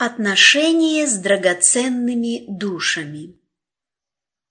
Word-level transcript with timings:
Отношения 0.00 1.08
с 1.08 1.16
драгоценными 1.16 2.44
душами 2.46 3.34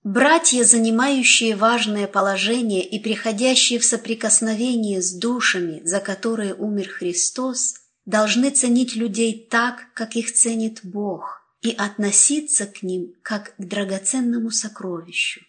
Братья, 0.04 0.66
занимающие 0.66 1.56
важное 1.56 2.06
положение 2.06 2.86
и 2.86 3.00
приходящие 3.00 3.80
в 3.80 3.86
соприкосновение 3.86 5.02
с 5.02 5.14
душами, 5.14 5.82
за 5.86 6.02
которые 6.02 6.54
умер 6.54 6.90
Христос, 6.90 7.76
должны 8.06 8.50
ценить 8.50 8.98
людей 8.98 9.48
так, 9.50 9.94
как 9.94 10.18
их 10.18 10.34
ценит 10.34 10.82
Бог, 10.84 11.42
и 11.62 11.72
относиться 11.72 12.66
к 12.66 12.84
ним 12.84 13.14
как 13.22 13.56
к 13.56 13.64
драгоценному 13.64 14.52
сокровищу. 14.52 15.47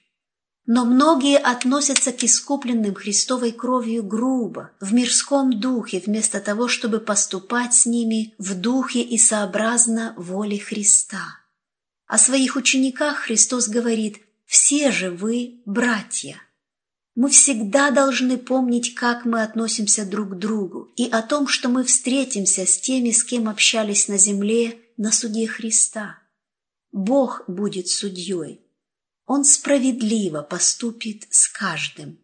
Но 0.70 0.84
многие 0.84 1.38
относятся 1.38 2.12
к 2.12 2.22
искупленным 2.22 2.94
Христовой 2.94 3.52
кровью 3.52 4.02
грубо, 4.02 4.70
в 4.80 4.92
мирском 4.92 5.58
духе, 5.58 6.02
вместо 6.04 6.40
того, 6.40 6.68
чтобы 6.68 7.00
поступать 7.00 7.72
с 7.72 7.86
ними 7.86 8.34
в 8.36 8.54
духе 8.54 9.00
и 9.00 9.16
сообразно 9.16 10.12
воле 10.18 10.58
Христа. 10.58 11.40
О 12.06 12.18
своих 12.18 12.54
учениках 12.54 13.16
Христос 13.16 13.68
говорит 13.68 14.18
«Все 14.44 14.90
же 14.90 15.10
вы 15.10 15.62
братья». 15.64 16.36
Мы 17.14 17.30
всегда 17.30 17.90
должны 17.90 18.36
помнить, 18.36 18.94
как 18.94 19.24
мы 19.24 19.42
относимся 19.42 20.04
друг 20.04 20.32
к 20.32 20.38
другу, 20.38 20.92
и 20.96 21.08
о 21.08 21.22
том, 21.22 21.48
что 21.48 21.70
мы 21.70 21.82
встретимся 21.82 22.66
с 22.66 22.78
теми, 22.78 23.10
с 23.10 23.24
кем 23.24 23.48
общались 23.48 24.06
на 24.06 24.18
земле, 24.18 24.78
на 24.98 25.12
суде 25.12 25.46
Христа. 25.46 26.18
Бог 26.92 27.44
будет 27.48 27.88
судьей, 27.88 28.67
он 29.28 29.44
справедливо 29.44 30.40
поступит 30.40 31.26
с 31.30 31.48
каждым. 31.48 32.18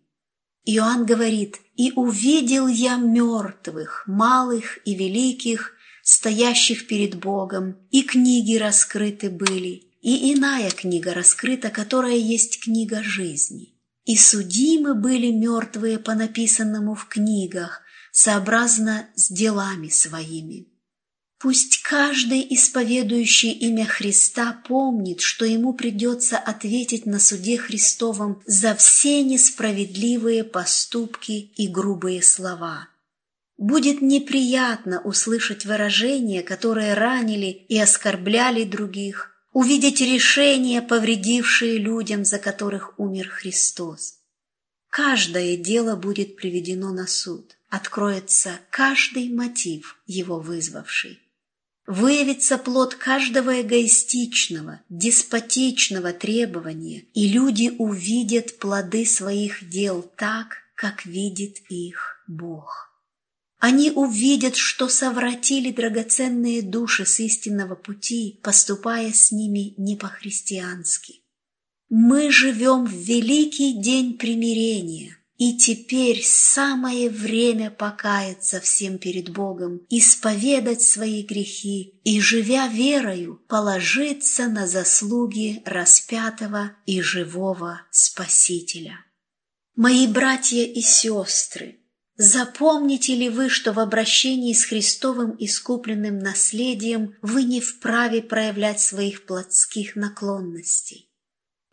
Иоанн 0.64 1.04
говорит, 1.04 1.60
«И 1.76 1.92
увидел 1.92 2.66
я 2.66 2.96
мертвых, 2.96 4.04
малых 4.06 4.78
и 4.86 4.94
великих, 4.94 5.72
стоящих 6.02 6.86
перед 6.86 7.16
Богом, 7.16 7.76
и 7.90 8.02
книги 8.02 8.56
раскрыты 8.56 9.28
были, 9.28 9.82
и 10.00 10.32
иная 10.34 10.70
книга 10.70 11.12
раскрыта, 11.12 11.68
которая 11.68 12.16
есть 12.16 12.64
книга 12.64 13.02
жизни. 13.02 13.74
И 14.06 14.16
судимы 14.16 14.94
были 14.94 15.30
мертвые 15.30 15.98
по 15.98 16.14
написанному 16.14 16.94
в 16.94 17.06
книгах, 17.06 17.82
сообразно 18.12 19.08
с 19.14 19.30
делами 19.30 19.90
своими». 19.90 20.73
Пусть 21.44 21.82
каждый 21.82 22.40
исповедующий 22.54 23.52
имя 23.52 23.84
Христа 23.84 24.62
помнит, 24.66 25.20
что 25.20 25.44
ему 25.44 25.74
придется 25.74 26.38
ответить 26.38 27.04
на 27.04 27.18
суде 27.20 27.58
Христовом 27.58 28.42
за 28.46 28.74
все 28.74 29.22
несправедливые 29.22 30.42
поступки 30.42 31.52
и 31.54 31.68
грубые 31.68 32.22
слова. 32.22 32.88
Будет 33.58 34.00
неприятно 34.00 35.02
услышать 35.02 35.66
выражения, 35.66 36.42
которые 36.42 36.94
ранили 36.94 37.48
и 37.68 37.78
оскорбляли 37.78 38.64
других, 38.64 39.30
увидеть 39.52 40.00
решения, 40.00 40.80
повредившие 40.80 41.76
людям, 41.76 42.24
за 42.24 42.38
которых 42.38 42.98
умер 42.98 43.28
Христос. 43.28 44.14
Каждое 44.88 45.58
дело 45.58 45.94
будет 45.94 46.36
приведено 46.36 46.90
на 46.90 47.06
суд, 47.06 47.58
откроется 47.68 48.60
каждый 48.70 49.28
мотив, 49.28 49.98
его 50.06 50.40
вызвавший 50.40 51.20
выявится 51.86 52.58
плод 52.58 52.94
каждого 52.94 53.60
эгоистичного, 53.60 54.80
деспотичного 54.88 56.12
требования, 56.12 57.04
и 57.14 57.28
люди 57.28 57.74
увидят 57.78 58.58
плоды 58.58 59.04
своих 59.04 59.68
дел 59.68 60.02
так, 60.16 60.58
как 60.74 61.04
видит 61.06 61.58
их 61.68 62.22
Бог. 62.26 62.90
Они 63.58 63.90
увидят, 63.90 64.56
что 64.56 64.88
совратили 64.88 65.70
драгоценные 65.70 66.62
души 66.62 67.06
с 67.06 67.20
истинного 67.20 67.74
пути, 67.74 68.40
поступая 68.42 69.12
с 69.12 69.32
ними 69.32 69.74
не 69.78 69.96
по-христиански. 69.96 71.22
Мы 71.88 72.30
живем 72.30 72.84
в 72.84 72.92
великий 72.92 73.72
день 73.80 74.18
примирения– 74.18 75.18
и 75.36 75.56
теперь 75.56 76.22
самое 76.22 77.10
время 77.10 77.70
покаяться 77.70 78.60
всем 78.60 78.98
перед 78.98 79.30
Богом, 79.30 79.80
исповедать 79.90 80.82
свои 80.82 81.22
грехи 81.22 82.00
и, 82.04 82.20
живя 82.20 82.68
верою, 82.68 83.42
положиться 83.48 84.48
на 84.48 84.66
заслуги 84.66 85.62
распятого 85.64 86.72
и 86.86 87.00
живого 87.00 87.82
Спасителя. 87.90 89.04
Мои 89.74 90.06
братья 90.06 90.62
и 90.62 90.80
сестры, 90.80 91.80
запомните 92.16 93.16
ли 93.16 93.28
вы, 93.28 93.48
что 93.48 93.72
в 93.72 93.80
обращении 93.80 94.52
с 94.52 94.64
Христовым 94.64 95.34
искупленным 95.36 96.20
наследием 96.20 97.16
вы 97.22 97.42
не 97.42 97.60
вправе 97.60 98.22
проявлять 98.22 98.80
своих 98.80 99.26
плотских 99.26 99.96
наклонностей? 99.96 101.10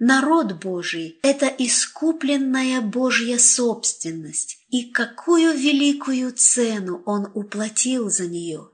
Народ 0.03 0.53
Божий– 0.53 1.19
это 1.21 1.45
искупленная 1.45 2.81
Божья 2.81 3.37
собственность, 3.37 4.57
и 4.71 4.85
какую 4.85 5.55
великую 5.55 6.31
цену 6.31 7.03
Он 7.05 7.29
уплатил 7.35 8.09
за 8.09 8.25
нее. 8.25 8.67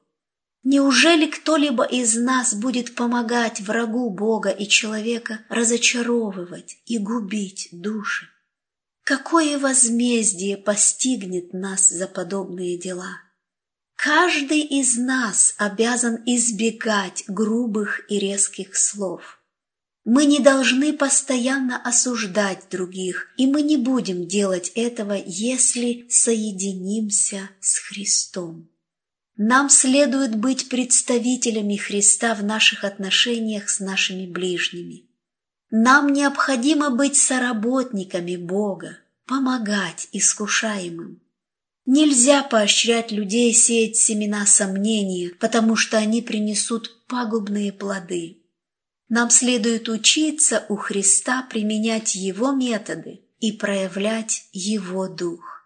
Неужели 0.63 1.25
кто-либо 1.25 1.83
из 1.83 2.15
нас 2.15 2.53
будет 2.53 2.95
помогать 2.95 3.59
врагу 3.59 4.09
Бога 4.09 4.51
и 4.51 4.69
человека 4.69 5.41
разочаровывать 5.49 6.77
и 6.85 6.97
губить 6.97 7.67
души? 7.73 8.29
Какое 9.03 9.59
возмездие 9.59 10.55
постигнет 10.55 11.51
нас 11.51 11.89
за 11.89 12.07
подобные 12.07 12.77
дела? 12.77 13.19
Каждый 13.97 14.61
из 14.61 14.95
нас 14.95 15.55
обязан 15.57 16.23
избегать 16.25 17.25
грубых 17.27 18.09
и 18.09 18.17
резких 18.17 18.77
слов– 18.77 19.33
мы 20.09 20.23
не 20.23 20.39
должны 20.39 20.93
постоянно 20.93 21.81
осуждать 21.83 22.69
других, 22.71 23.27
и 23.35 23.45
мы 23.45 23.61
не 23.61 23.75
будем 23.75 24.25
делать 24.25 24.71
этого, 24.73 25.11
если 25.13 26.07
соединимся 26.07 27.49
с 27.59 27.77
Христом. 27.79 28.69
Нам 29.35 29.69
следует 29.69 30.37
быть 30.37 30.69
представителями 30.69 31.75
Христа 31.75 32.35
в 32.35 32.43
наших 32.45 32.85
отношениях 32.85 33.69
с 33.69 33.81
нашими 33.81 34.25
ближними. 34.25 35.09
Нам 35.71 36.13
необходимо 36.13 36.89
быть 36.89 37.17
соработниками 37.17 38.37
Бога, 38.37 38.99
помогать 39.25 40.07
искушаемым. 40.13 41.19
Нельзя 41.85 42.43
поощрять 42.43 43.11
людей 43.11 43.53
сеять 43.53 43.97
семена 43.97 44.45
сомнения, 44.45 45.31
потому 45.37 45.75
что 45.75 45.97
они 45.97 46.21
принесут 46.21 47.05
пагубные 47.07 47.73
плоды. 47.73 48.36
Нам 49.09 49.29
следует 49.29 49.87
учиться 49.87 50.65
у 50.67 50.75
Христа 50.75 51.47
применять 51.49 52.15
Его 52.15 52.51
методы 52.51 53.21
и 53.39 53.53
проявлять 53.53 54.49
Его 54.51 55.07
дух. 55.07 55.65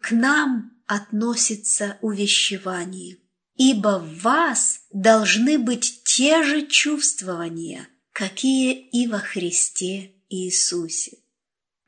К 0.00 0.12
нам 0.12 0.72
относится 0.86 1.98
увещевание, 2.00 3.18
ибо 3.56 3.98
в 3.98 4.22
вас 4.22 4.82
должны 4.92 5.58
быть 5.58 6.02
те 6.04 6.42
же 6.44 6.66
чувствования, 6.66 7.88
какие 8.12 8.72
и 8.72 9.08
во 9.08 9.18
Христе 9.18 10.12
Иисусе. 10.28 11.18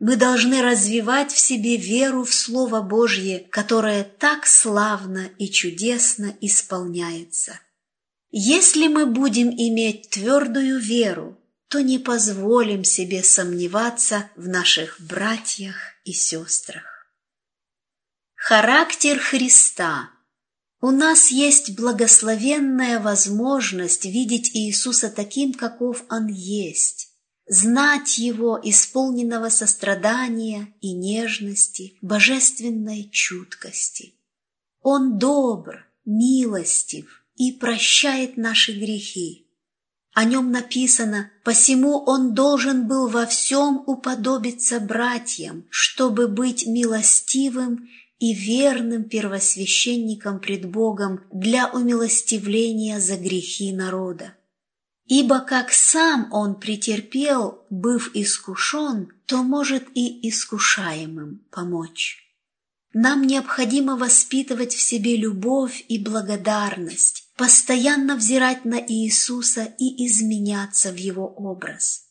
Мы 0.00 0.16
должны 0.16 0.62
развивать 0.62 1.32
в 1.32 1.38
себе 1.38 1.76
веру 1.76 2.25
в 2.25 2.34
Слово 2.34 2.82
Божье, 2.82 3.47
которое 3.50 4.03
так 4.03 4.47
славно 4.47 5.31
и 5.38 5.49
чудесно 5.49 6.34
исполняется– 6.41 7.60
если 8.32 8.88
мы 8.88 9.04
будем 9.04 9.50
иметь 9.50 10.09
твердую 10.09 10.81
веру, 10.81 11.38
то 11.69 11.82
не 11.82 11.98
позволим 11.98 12.82
себе 12.82 13.22
сомневаться 13.22 14.31
в 14.37 14.48
наших 14.48 14.97
братьях 15.00 15.76
и 16.04 16.12
сестрах. 16.12 17.06
Характер 18.34 19.19
Христа. 19.19 20.10
У 20.81 20.91
нас 20.91 21.31
есть 21.31 21.76
благословенная 21.76 22.98
возможность 23.00 24.06
видеть 24.06 24.50
Иисуса 24.55 25.11
таким, 25.11 25.52
каков 25.52 26.05
Он 26.11 26.26
есть, 26.26 27.11
знать 27.46 28.19
Его, 28.19 28.58
исполненного 28.62 29.50
сострадания 29.50 30.75
и 30.81 30.93
нежности, 30.93 31.99
божественной 32.00 33.11
чуткости. 33.11 34.14
Он 34.81 35.19
добр, 35.19 35.87
милостив, 36.05 37.22
и 37.37 37.52
прощает 37.52 38.37
наши 38.37 38.73
грехи. 38.73 39.46
О 40.14 40.25
нем 40.25 40.50
написано, 40.50 41.31
посему 41.43 41.99
он 42.05 42.34
должен 42.34 42.87
был 42.87 43.08
во 43.08 43.25
всем 43.25 43.82
уподобиться 43.87 44.79
братьям, 44.79 45.64
чтобы 45.70 46.29
быть 46.29 46.67
милостивым 46.67 47.88
и 48.19 48.34
верным 48.34 49.05
первосвященником 49.05 50.38
пред 50.38 50.70
Богом 50.70 51.25
для 51.32 51.69
умилостивления 51.69 53.00
за 53.00 53.17
грехи 53.17 53.73
народа. 53.73 54.37
Ибо 55.06 55.40
как 55.40 55.73
сам 55.73 56.28
он 56.31 56.61
претерпел, 56.61 57.64
быв 57.70 58.11
искушен, 58.14 59.12
то 59.26 59.43
может 59.43 59.85
и 59.94 60.28
искушаемым 60.28 61.44
помочь. 61.50 62.23
Нам 62.93 63.26
необходимо 63.26 63.96
воспитывать 63.96 64.75
в 64.75 64.81
себе 64.81 65.17
любовь 65.17 65.85
и 65.88 65.99
благодарность, 65.99 67.22
постоянно 67.37 68.17
взирать 68.17 68.64
на 68.64 68.81
Иисуса 68.81 69.73
и 69.79 70.06
изменяться 70.06 70.93
в 70.93 70.96
Его 70.96 71.26
образ. 71.26 72.05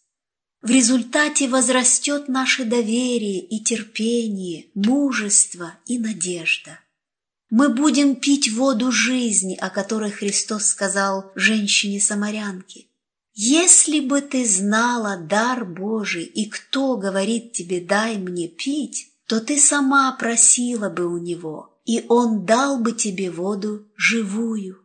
В 0.62 0.69
результате 0.69 1.47
возрастет 1.47 2.27
наше 2.27 2.65
доверие 2.65 3.39
и 3.39 3.63
терпение, 3.63 4.68
мужество 4.75 5.73
и 5.88 5.97
надежда. 5.97 6.79
Мы 7.50 7.69
будем 7.69 8.15
пить 8.15 8.51
воду 8.53 8.91
жизни, 8.91 9.56
о 9.56 9.69
которой 9.69 10.12
Христос 10.12 10.68
сказал 10.68 11.31
женщине-самарянке. 11.35 12.85
Если 13.33 14.00
бы 14.01 14.21
ты 14.21 14.45
знала 14.45 15.17
дар 15.17 15.65
Божий 15.65 16.24
и 16.24 16.50
кто 16.50 16.95
говорит 16.95 17.53
тебе 17.53 17.81
«дай 17.81 18.17
мне 18.17 18.47
пить», 18.47 19.07
то 19.25 19.39
ты 19.39 19.59
сама 19.59 20.12
просила 20.12 20.89
бы 20.89 21.06
у 21.06 21.17
Него, 21.17 21.81
и 21.85 22.06
Он 22.09 22.45
дал 22.45 22.79
бы 22.79 22.91
тебе 22.91 23.31
воду 23.31 23.88
живую. 23.95 24.81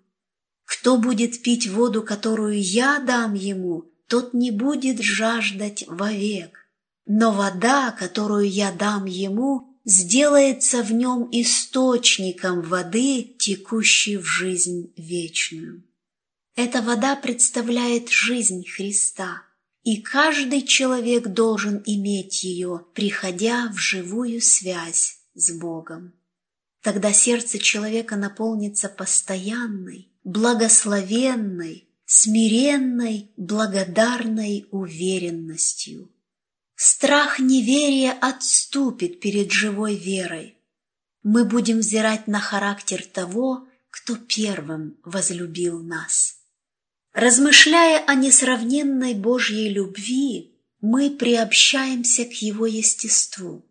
Кто 0.67 0.99
будет 0.99 1.43
пить 1.43 1.69
воду, 1.69 2.03
которую 2.03 2.61
я 2.61 2.99
дам 2.99 3.35
ему, 3.35 3.85
тот 4.09 4.35
не 4.35 4.51
будет 4.51 5.01
жаждать 5.01 5.85
вовек. 5.87 6.69
Но 7.07 7.33
вода, 7.33 7.93
которую 7.93 8.51
я 8.51 8.73
дам 8.73 9.05
ему, 9.05 9.79
сделается 9.85 10.83
в 10.83 10.93
нем 10.93 11.29
источником 11.31 12.63
воды, 12.63 13.23
текущей 13.39 14.17
в 14.17 14.25
жизнь 14.25 14.93
вечную. 14.97 15.85
Эта 16.57 16.83
вода 16.83 17.15
представляет 17.15 18.09
жизнь 18.09 18.65
Христа, 18.69 19.43
и 19.85 19.99
каждый 19.99 20.63
человек 20.63 21.29
должен 21.29 21.81
иметь 21.87 22.43
ее, 22.43 22.85
приходя 22.93 23.69
в 23.69 23.79
живую 23.79 24.41
связь 24.41 25.21
с 25.35 25.53
Богом. 25.53 26.13
Тогда 26.83 27.13
сердце 27.13 27.61
человека 27.61 28.17
наполнится 28.17 28.89
постоянной, 28.89 30.11
благословенной, 30.27 31.89
смиренной, 32.05 33.31
благодарной 33.37 34.67
уверенностью. 34.73 36.11
Страх 36.75 37.39
неверия 37.39 38.13
отступит 38.13 39.21
перед 39.21 39.53
живой 39.53 39.95
верой. 39.95 40.59
Мы 41.23 41.45
будем 41.45 41.79
взирать 41.79 42.27
на 42.27 42.41
характер 42.41 43.05
того, 43.07 43.69
кто 43.89 44.17
первым 44.17 44.99
возлюбил 45.05 45.81
нас. 45.81 46.39
Размышляя 47.13 48.05
о 48.05 48.15
несравненной 48.15 49.15
Божьей 49.15 49.69
любви, 49.69 50.57
мы 50.81 51.11
приобщаемся 51.11 52.25
к 52.25 52.33
Его 52.33 52.67
естеству. 52.67 53.65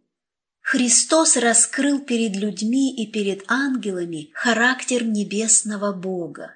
Христос 0.65 1.37
раскрыл 1.37 1.99
перед 1.99 2.35
людьми 2.35 2.91
и 2.91 3.05
перед 3.05 3.43
ангелами 3.47 4.31
характер 4.33 5.03
небесного 5.03 5.93
Бога. 5.93 6.55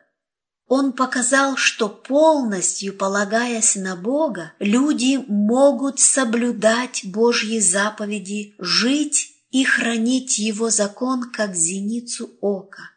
Он 0.66 0.94
показал, 0.94 1.58
что 1.58 1.90
полностью 1.90 2.98
полагаясь 2.98 3.76
на 3.76 3.96
Бога, 3.96 4.54
люди 4.58 5.24
могут 5.28 6.00
соблюдать 6.00 7.02
Божьи 7.04 7.60
заповеди, 7.60 8.56
жить 8.58 9.30
и 9.52 9.64
хранить 9.64 10.40
Его 10.40 10.72
закон 10.72 11.30
как 11.30 11.54
зеницу 11.54 12.32
ока. 12.42 12.90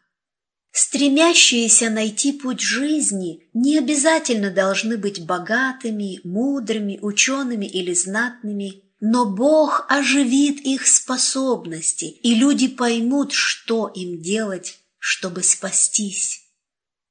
Стремящиеся 0.71 1.91
найти 1.91 2.33
путь 2.33 2.61
жизни 2.61 3.47
не 3.53 3.77
обязательно 3.77 4.49
должны 4.49 4.97
быть 4.97 5.23
богатыми, 5.23 6.21
мудрыми, 6.23 6.97
учеными 7.03 7.67
или 7.67 7.93
знатными, 7.93 8.81
но 9.05 9.25
Бог 9.25 9.85
оживит 9.89 10.61
их 10.61 10.87
способности, 10.87 12.05
и 12.05 12.35
люди 12.35 12.69
поймут, 12.69 13.33
что 13.33 13.91
им 13.93 14.21
делать, 14.21 14.79
чтобы 14.97 15.43
спастись. 15.43 16.43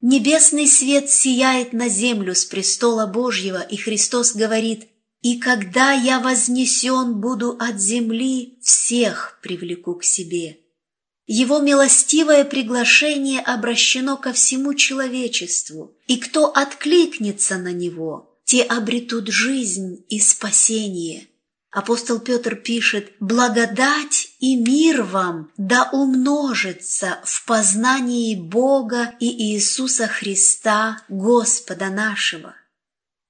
Небесный 0.01 0.67
свет 0.67 1.11
сияет 1.11 1.75
на 1.75 1.91
землю 1.91 2.35
с 2.35 2.47
престола 2.47 3.05
Божьего, 3.05 3.61
и 3.61 3.77
Христос 3.77 4.35
говорит, 4.35 4.89
«И 5.21 5.39
когда 5.39 5.93
я 5.93 6.19
вознесен 6.19 7.21
буду 7.21 7.59
от 7.61 7.79
земли, 7.79 8.59
всех 8.63 9.39
привлеку 9.43 9.97
к 9.97 10.05
себе». 10.05 10.61
Его 11.27 11.59
милостивое 11.59 12.45
приглашение 12.45 13.41
обращено 13.41 14.17
ко 14.17 14.33
всему 14.33 14.73
человечеству, 14.73 15.95
и 16.07 16.17
кто 16.17 16.47
откликнется 16.47 17.59
на 17.59 17.73
него, 17.73 18.41
те 18.47 18.63
обретут 18.63 19.29
жизнь 19.29 20.07
и 20.09 20.21
спасение. 20.21 21.29
Апостол 21.73 22.19
Петр 22.19 22.55
пишет 22.55 23.13
«Благодать 23.19 24.29
и 24.41 24.57
мир 24.57 25.05
вам 25.05 25.51
да 25.57 25.89
умножится 25.91 27.19
в 27.25 27.47
познании 27.47 28.35
Бога 28.35 29.15
и 29.21 29.55
Иисуса 29.55 30.07
Христа, 30.07 31.03
Господа 31.09 31.89
нашего» 31.89 32.55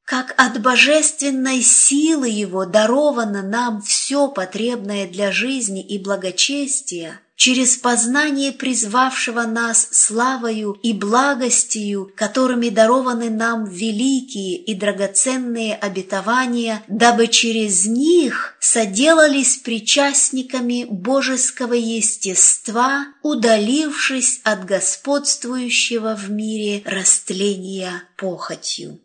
как 0.04 0.34
от 0.36 0.60
божественной 0.60 1.62
силы 1.62 2.28
Его 2.28 2.66
даровано 2.66 3.42
нам 3.42 3.80
все 3.80 4.28
потребное 4.28 5.06
для 5.06 5.32
жизни 5.32 5.80
и 5.80 5.98
благочестия, 5.98 7.20
через 7.42 7.76
познание 7.76 8.52
призвавшего 8.52 9.42
нас 9.42 9.88
славою 9.90 10.78
и 10.80 10.92
благостью, 10.92 12.12
которыми 12.14 12.68
дарованы 12.68 13.30
нам 13.30 13.64
великие 13.64 14.58
и 14.58 14.76
драгоценные 14.76 15.74
обетования, 15.74 16.84
дабы 16.86 17.26
через 17.26 17.84
них 17.84 18.56
соделались 18.60 19.56
причастниками 19.56 20.86
божеского 20.88 21.72
естества, 21.72 23.06
удалившись 23.24 24.40
от 24.44 24.64
господствующего 24.64 26.14
в 26.14 26.30
мире 26.30 26.82
растления 26.84 28.04
похотью. 28.16 29.00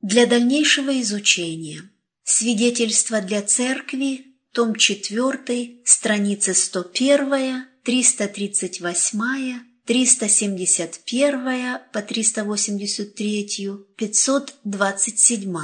Для 0.00 0.24
дальнейшего 0.24 0.98
изучения 1.02 1.82
свидетельство 2.24 3.20
для 3.20 3.42
церкви 3.42 4.27
том 4.58 4.74
4, 4.74 5.78
страницы 5.84 6.52
101, 6.52 7.68
338, 7.84 9.60
371 9.84 11.78
по 11.92 12.02
383, 12.02 13.86
527. 13.96 15.56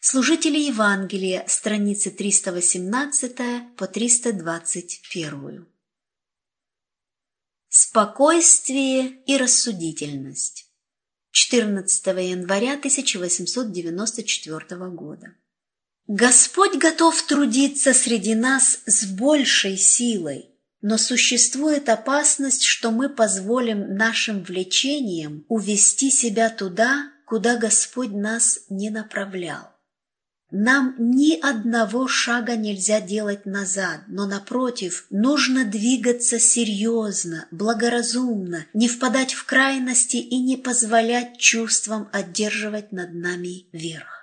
Служители 0.00 0.60
Евангелия, 0.60 1.44
страницы 1.46 2.10
318 2.10 3.76
по 3.76 3.86
321. 3.86 5.66
Спокойствие 7.68 9.22
и 9.26 9.36
рассудительность. 9.36 10.70
14 11.32 12.06
января 12.06 12.78
1894 12.78 14.88
года. 14.88 15.36
Господь 16.08 16.76
готов 16.76 17.22
трудиться 17.22 17.94
среди 17.94 18.34
нас 18.34 18.80
с 18.86 19.06
большей 19.06 19.76
силой, 19.76 20.50
но 20.80 20.98
существует 20.98 21.88
опасность, 21.88 22.64
что 22.64 22.90
мы 22.90 23.08
позволим 23.08 23.94
нашим 23.94 24.42
влечениям 24.42 25.44
увести 25.48 26.10
себя 26.10 26.50
туда, 26.50 27.12
куда 27.24 27.56
Господь 27.56 28.10
нас 28.10 28.60
не 28.68 28.90
направлял. 28.90 29.72
Нам 30.50 30.96
ни 30.98 31.40
одного 31.40 32.08
шага 32.08 32.56
нельзя 32.56 33.00
делать 33.00 33.46
назад, 33.46 34.02
но, 34.08 34.26
напротив, 34.26 35.06
нужно 35.08 35.64
двигаться 35.64 36.38
серьезно, 36.38 37.46
благоразумно, 37.50 38.66
не 38.74 38.86
впадать 38.86 39.32
в 39.32 39.46
крайности 39.46 40.18
и 40.18 40.38
не 40.42 40.58
позволять 40.58 41.38
чувствам 41.38 42.10
одерживать 42.12 42.92
над 42.92 43.14
нами 43.14 43.66
верх. 43.72 44.21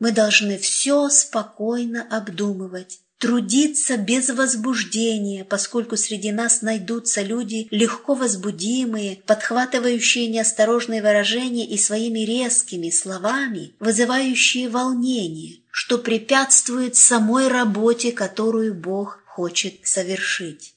Мы 0.00 0.12
должны 0.12 0.58
все 0.58 1.08
спокойно 1.10 2.06
обдумывать, 2.10 3.00
трудиться 3.18 3.98
без 3.98 4.30
возбуждения, 4.30 5.44
поскольку 5.44 5.98
среди 5.98 6.32
нас 6.32 6.62
найдутся 6.62 7.20
люди 7.20 7.68
легко 7.70 8.14
возбудимые, 8.14 9.18
подхватывающие 9.26 10.26
неосторожные 10.28 11.02
выражения 11.02 11.66
и 11.66 11.76
своими 11.76 12.20
резкими 12.20 12.88
словами, 12.88 13.74
вызывающие 13.78 14.70
волнение, 14.70 15.58
что 15.70 15.98
препятствует 15.98 16.96
самой 16.96 17.48
работе, 17.48 18.10
которую 18.10 18.74
Бог 18.74 19.22
хочет 19.26 19.86
совершить. 19.86 20.74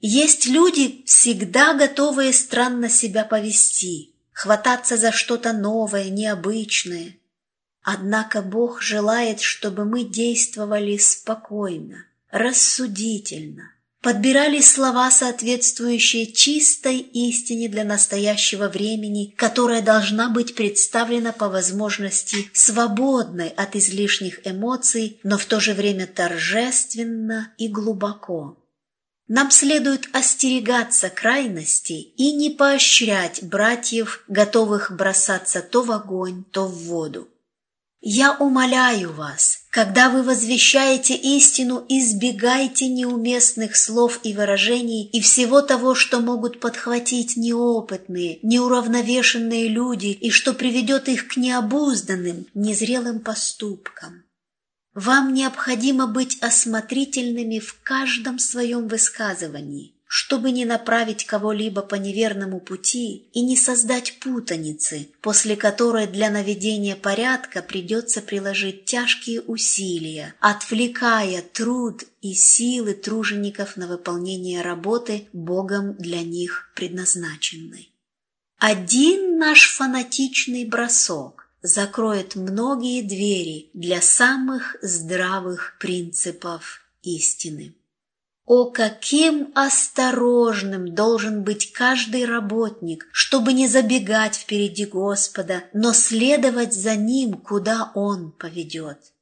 Есть 0.00 0.46
люди, 0.46 1.04
всегда 1.06 1.74
готовые 1.74 2.32
странно 2.32 2.88
себя 2.88 3.24
повести, 3.24 4.14
хвататься 4.32 4.96
за 4.96 5.12
что-то 5.12 5.52
новое, 5.52 6.08
необычное, 6.10 7.17
Однако 7.82 8.42
Бог 8.42 8.82
желает, 8.82 9.40
чтобы 9.40 9.84
мы 9.84 10.04
действовали 10.04 10.96
спокойно, 10.98 12.04
рассудительно, 12.30 13.72
подбирали 14.02 14.60
слова, 14.60 15.10
соответствующие 15.10 16.32
чистой 16.32 16.98
истине 16.98 17.68
для 17.68 17.84
настоящего 17.84 18.68
времени, 18.68 19.34
которая 19.36 19.82
должна 19.82 20.28
быть 20.28 20.54
представлена 20.54 21.32
по 21.32 21.48
возможности 21.48 22.50
свободной 22.52 23.48
от 23.48 23.76
излишних 23.76 24.46
эмоций, 24.46 25.20
но 25.22 25.38
в 25.38 25.46
то 25.46 25.60
же 25.60 25.74
время 25.74 26.06
торжественно 26.06 27.52
и 27.58 27.68
глубоко. 27.68 28.56
Нам 29.28 29.50
следует 29.50 30.08
остерегаться 30.14 31.10
крайностей 31.10 32.14
и 32.16 32.32
не 32.32 32.48
поощрять 32.48 33.42
братьев, 33.42 34.24
готовых 34.26 34.90
бросаться 34.96 35.60
то 35.60 35.82
в 35.82 35.92
огонь, 35.92 36.44
то 36.50 36.66
в 36.66 36.74
воду. 36.84 37.28
Я 38.00 38.36
умоляю 38.38 39.12
вас, 39.12 39.64
когда 39.70 40.08
вы 40.08 40.22
возвещаете 40.22 41.16
истину, 41.16 41.84
избегайте 41.88 42.86
неуместных 42.86 43.76
слов 43.76 44.20
и 44.22 44.34
выражений 44.34 45.04
и 45.04 45.20
всего 45.20 45.62
того, 45.62 45.96
что 45.96 46.20
могут 46.20 46.60
подхватить 46.60 47.36
неопытные, 47.36 48.38
неуравновешенные 48.42 49.66
люди 49.66 50.06
и 50.06 50.30
что 50.30 50.54
приведет 50.54 51.08
их 51.08 51.26
к 51.26 51.36
необузданным, 51.36 52.46
незрелым 52.54 53.18
поступкам. 53.18 54.22
Вам 54.94 55.34
необходимо 55.34 56.06
быть 56.06 56.38
осмотрительными 56.40 57.58
в 57.58 57.82
каждом 57.82 58.38
своем 58.38 58.86
высказывании– 58.86 59.94
чтобы 60.08 60.52
не 60.52 60.64
направить 60.64 61.26
кого-либо 61.26 61.82
по 61.82 61.94
неверному 61.94 62.60
пути 62.60 63.28
и 63.34 63.42
не 63.42 63.56
создать 63.56 64.18
путаницы, 64.20 65.10
после 65.20 65.54
которой 65.54 66.06
для 66.06 66.30
наведения 66.30 66.96
порядка 66.96 67.60
придется 67.62 68.22
приложить 68.22 68.86
тяжкие 68.86 69.42
усилия, 69.42 70.34
отвлекая 70.40 71.42
труд 71.42 72.04
и 72.22 72.32
силы 72.32 72.94
тружеников 72.94 73.76
на 73.76 73.86
выполнение 73.86 74.62
работы 74.62 75.28
Богом 75.34 75.94
для 75.96 76.22
них 76.22 76.72
предназначенной. 76.74 77.92
Один 78.56 79.38
наш 79.38 79.70
фанатичный 79.76 80.64
бросок 80.64 81.50
закроет 81.60 82.34
многие 82.34 83.02
двери 83.02 83.68
для 83.74 84.00
самых 84.00 84.76
здравых 84.80 85.76
принципов 85.78 86.80
истины. 87.02 87.74
О, 88.48 88.70
каким 88.70 89.52
осторожным 89.54 90.94
должен 90.94 91.42
быть 91.42 91.70
каждый 91.70 92.24
работник, 92.24 93.06
чтобы 93.12 93.52
не 93.52 93.68
забегать 93.68 94.36
впереди 94.36 94.86
Господа, 94.86 95.64
но 95.74 95.92
следовать 95.92 96.72
за 96.72 96.96
Ним, 96.96 97.34
куда 97.34 97.92
Он 97.94 98.32
поведет. 98.32 99.12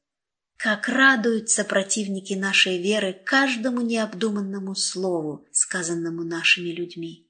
Как 0.56 0.88
радуются 0.88 1.64
противники 1.64 2.34
нашей 2.34 2.80
веры 2.80 3.20
каждому 3.24 3.80
необдуманному 3.80 4.76
слову, 4.76 5.44
сказанному 5.50 6.22
нашими 6.22 6.68
людьми. 6.68 7.28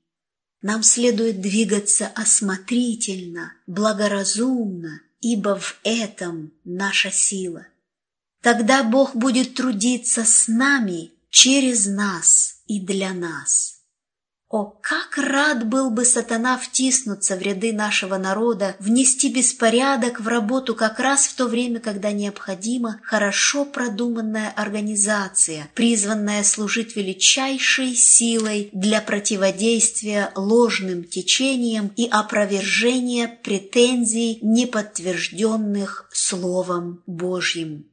Нам 0.60 0.82
следует 0.82 1.40
двигаться 1.40 2.08
осмотрительно, 2.08 3.54
благоразумно, 3.66 5.00
ибо 5.22 5.58
в 5.58 5.80
этом 5.82 6.52
наша 6.62 7.10
сила. 7.10 7.66
Тогда 8.42 8.84
Бог 8.84 9.16
будет 9.16 9.54
трудиться 9.54 10.24
с 10.26 10.46
нами 10.46 11.15
через 11.36 11.84
нас 11.84 12.62
и 12.66 12.80
для 12.80 13.12
нас. 13.12 13.74
О, 14.48 14.64
как 14.64 15.18
рад 15.18 15.68
был 15.68 15.90
бы 15.90 16.06
сатана 16.06 16.56
втиснуться 16.56 17.36
в 17.36 17.42
ряды 17.42 17.74
нашего 17.74 18.16
народа, 18.16 18.74
внести 18.78 19.30
беспорядок 19.30 20.18
в 20.18 20.28
работу 20.28 20.74
как 20.74 20.98
раз 20.98 21.26
в 21.26 21.36
то 21.36 21.46
время, 21.46 21.80
когда 21.80 22.10
необходима 22.12 23.00
хорошо 23.02 23.66
продуманная 23.66 24.50
организация, 24.56 25.68
призванная 25.74 26.42
служить 26.42 26.96
величайшей 26.96 27.94
силой 27.94 28.70
для 28.72 29.02
противодействия 29.02 30.32
ложным 30.36 31.04
течениям 31.04 31.92
и 31.96 32.08
опровержения 32.10 33.28
претензий, 33.28 34.38
неподтвержденных 34.40 36.08
Словом 36.14 37.02
Божьим. 37.06 37.90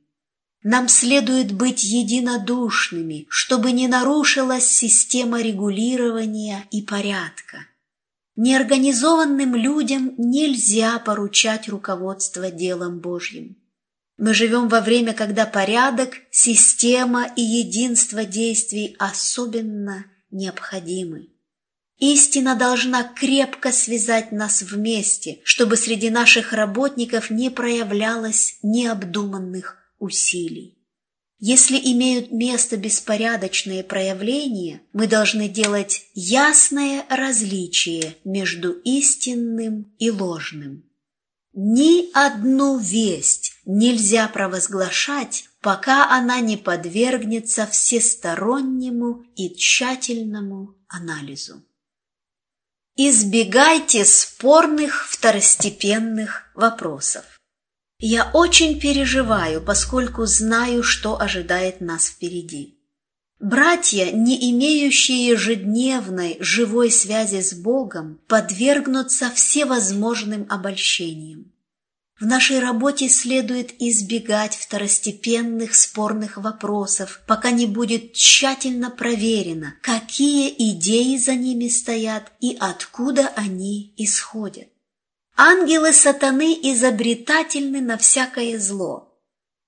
Нам 0.63 0.87
следует 0.87 1.51
быть 1.51 1.83
единодушными, 1.83 3.25
чтобы 3.27 3.73
не 3.73 3.89
нарушилась 3.89 4.65
система 4.65 5.41
регулирования 5.41 6.65
и 6.71 6.81
порядка. 6.81 7.67
Неорганизованным 8.37 9.55
людям 9.55 10.13
нельзя 10.17 10.99
поручать 10.99 11.67
руководство 11.67 12.49
делом 12.49 12.99
Божьим. 12.99 13.57
Мы 14.17 14.33
живем 14.33 14.69
во 14.69 14.79
время, 14.79 15.13
когда 15.13 15.45
порядок, 15.45 16.13
система 16.31 17.25
и 17.35 17.41
единство 17.41 18.23
действий 18.23 18.95
особенно 18.99 20.05
необходимы. 20.31 21.27
Истина 21.99 22.55
должна 22.55 23.03
крепко 23.03 23.73
связать 23.73 24.31
нас 24.31 24.61
вместе, 24.61 25.41
чтобы 25.43 25.75
среди 25.75 26.09
наших 26.09 26.53
работников 26.53 27.29
не 27.29 27.49
проявлялось 27.49 28.59
необдуманных 28.63 29.82
усилий. 30.03 30.77
Если 31.39 31.77
имеют 31.77 32.31
место 32.31 32.77
беспорядочные 32.77 33.83
проявления, 33.83 34.81
мы 34.93 35.07
должны 35.07 35.49
делать 35.49 36.05
ясное 36.13 37.05
различие 37.09 38.15
между 38.23 38.71
истинным 38.71 39.93
и 39.97 40.09
ложным. 40.09 40.83
Ни 41.53 42.11
одну 42.13 42.77
весть 42.77 43.53
нельзя 43.65 44.27
провозглашать, 44.27 45.49
пока 45.61 46.09
она 46.09 46.39
не 46.39 46.57
подвергнется 46.57 47.67
всестороннему 47.67 49.23
и 49.35 49.55
тщательному 49.55 50.75
анализу. 50.87 51.63
Избегайте 52.95 54.05
спорных 54.05 55.07
второстепенных 55.09 56.51
вопросов. 56.55 57.25
Я 58.05 58.29
очень 58.33 58.81
переживаю, 58.81 59.61
поскольку 59.61 60.25
знаю, 60.25 60.83
что 60.83 61.21
ожидает 61.21 61.79
нас 61.79 62.07
впереди. 62.07 62.77
Братья, 63.39 64.11
не 64.11 64.51
имеющие 64.51 65.27
ежедневной 65.27 66.35
живой 66.41 66.91
связи 66.91 67.41
с 67.41 67.53
Богом, 67.53 68.19
подвергнутся 68.27 69.29
всевозможным 69.29 70.45
обольщениям. 70.49 71.53
В 72.19 72.25
нашей 72.25 72.59
работе 72.59 73.07
следует 73.07 73.71
избегать 73.81 74.57
второстепенных 74.57 75.73
спорных 75.73 76.35
вопросов, 76.35 77.21
пока 77.25 77.51
не 77.51 77.67
будет 77.67 78.11
тщательно 78.11 78.89
проверено, 78.89 79.75
какие 79.81 80.53
идеи 80.71 81.15
за 81.15 81.35
ними 81.35 81.69
стоят 81.69 82.33
и 82.41 82.57
откуда 82.59 83.29
они 83.37 83.93
исходят. 83.95 84.72
Ангелы 85.35 85.93
сатаны 85.93 86.53
изобретательны 86.61 87.81
на 87.81 87.97
всякое 87.97 88.59
зло. 88.59 89.09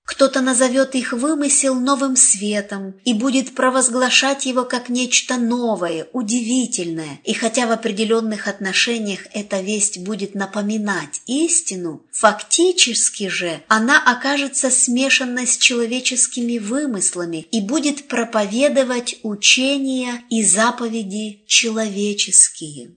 Кто-то 0.05 0.41
назовет 0.41 0.93
их 0.93 1.13
вымысел 1.13 1.73
новым 1.73 2.15
светом 2.15 2.93
и 3.05 3.13
будет 3.15 3.55
провозглашать 3.55 4.45
его 4.45 4.63
как 4.63 4.89
нечто 4.89 5.37
новое, 5.37 6.07
удивительное, 6.13 7.19
и 7.23 7.33
хотя 7.33 7.65
в 7.65 7.71
определенных 7.71 8.47
отношениях 8.47 9.21
эта 9.33 9.61
весть 9.61 9.97
будет 9.97 10.35
напоминать 10.35 11.23
истину, 11.25 12.05
фактически 12.11 13.27
же 13.29 13.63
она 13.67 13.99
окажется 13.99 14.69
смешанной 14.69 15.47
с 15.47 15.57
человеческими 15.57 16.59
вымыслами 16.59 17.47
и 17.49 17.59
будет 17.61 18.07
проповедовать 18.07 19.17
учения 19.23 20.23
и 20.29 20.43
заповеди 20.43 21.43
человеческие. 21.47 22.91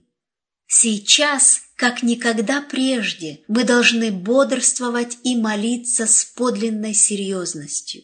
Сейчас 0.67 1.61
как 1.79 2.03
никогда 2.03 2.61
прежде 2.61 3.39
мы 3.47 3.63
должны 3.63 4.11
бодрствовать 4.11 5.17
и 5.23 5.37
молиться 5.37 6.07
с 6.07 6.25
подлинной 6.25 6.93
серьезностью. 6.93 8.01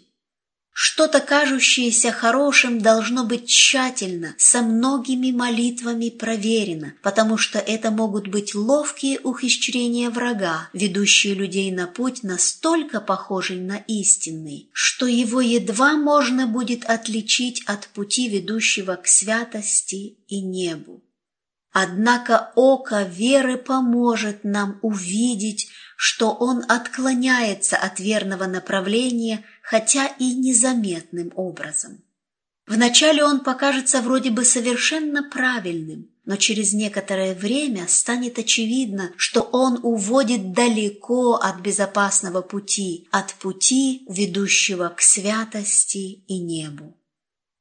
Что-то 0.71 1.19
кажущееся 1.19 2.13
хорошим 2.13 2.79
должно 2.79 3.25
быть 3.25 3.47
тщательно, 3.47 4.33
со 4.37 4.61
многими 4.61 5.31
молитвами 5.31 6.09
проверено, 6.09 6.93
потому 7.01 7.37
что 7.37 7.59
это 7.59 7.91
могут 7.91 8.29
быть 8.29 8.55
ловкие 8.55 9.19
ухищрения 9.19 10.09
врага, 10.09 10.69
ведущие 10.71 11.33
людей 11.33 11.69
на 11.71 11.87
путь 11.87 12.23
настолько 12.23 13.01
похожий 13.01 13.59
на 13.59 13.77
истинный, 13.87 14.69
что 14.71 15.05
его 15.05 15.41
едва 15.41 15.97
можно 15.97 16.47
будет 16.47 16.85
отличить 16.85 17.61
от 17.65 17.89
пути, 17.89 18.29
ведущего 18.29 18.95
к 18.95 19.07
святости 19.07 20.17
и 20.27 20.39
небу. 20.39 21.04
Однако 21.77 22.53
око 22.55 23.01
веры 23.01 23.57
поможет 23.57 24.45
нам 24.45 24.79
увидеть, 24.81 25.67
что 25.97 26.31
он 26.31 26.63
отклоняется 26.69 27.75
от 27.75 27.99
верного 27.99 28.45
направления, 28.45 29.43
хотя 29.61 30.07
и 30.07 30.33
незаметным 30.35 31.33
образом. 31.35 32.01
Вначале 32.65 33.25
он 33.25 33.41
покажется 33.41 34.01
вроде 34.01 34.31
бы 34.31 34.45
совершенно 34.45 35.29
правильным, 35.29 36.09
но 36.23 36.37
через 36.37 36.71
некоторое 36.71 37.35
время 37.35 37.89
станет 37.89 38.39
очевидно, 38.39 39.11
что 39.17 39.41
он 39.41 39.77
уводит 39.83 40.53
далеко 40.53 41.33
от 41.33 41.59
безопасного 41.59 42.41
пути, 42.41 43.09
от 43.11 43.33
пути, 43.33 44.05
ведущего 44.07 44.87
к 44.95 45.01
святости 45.01 46.23
и 46.25 46.39
небу. 46.39 46.95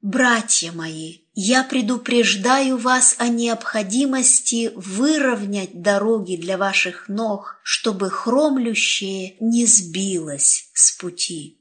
Братья 0.05 0.71
мои, 0.71 1.21
я 1.33 1.65
предупреждаю 1.65 2.77
вас 2.77 3.15
о 3.17 3.29
необходимости 3.29 4.71
выровнять 4.75 5.81
дороги 5.81 6.37
для 6.37 6.59
ваших 6.59 7.09
ног, 7.09 7.59
чтобы 7.63 8.11
хромлющее 8.11 9.37
не 9.41 9.65
сбилось 9.65 10.69
с 10.75 10.95
пути. 10.99 11.59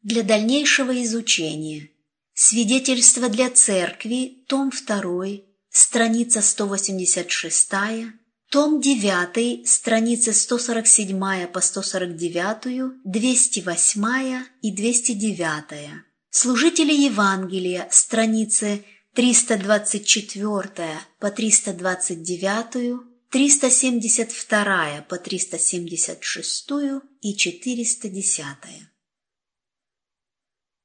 Для 0.00 0.22
дальнейшего 0.22 1.04
изучения 1.04 1.90
Свидетельство 2.32 3.28
для 3.28 3.50
церкви, 3.50 4.44
том 4.48 4.70
2, 4.70 5.26
страница 5.68 6.40
186, 6.40 7.70
том 8.48 8.80
9, 8.80 9.68
страницы 9.68 10.32
147 10.32 11.46
по 11.48 11.60
149, 11.60 13.02
208 13.04 14.44
и 14.62 14.72
209. 14.74 16.07
Служители 16.40 16.92
Евангелия, 16.92 17.88
страницы 17.90 18.84
324 19.14 21.00
по 21.18 21.30
329, 21.32 23.00
372 23.28 25.02
по 25.08 25.18
376 25.18 26.70
и 27.22 27.34
410. 27.36 28.44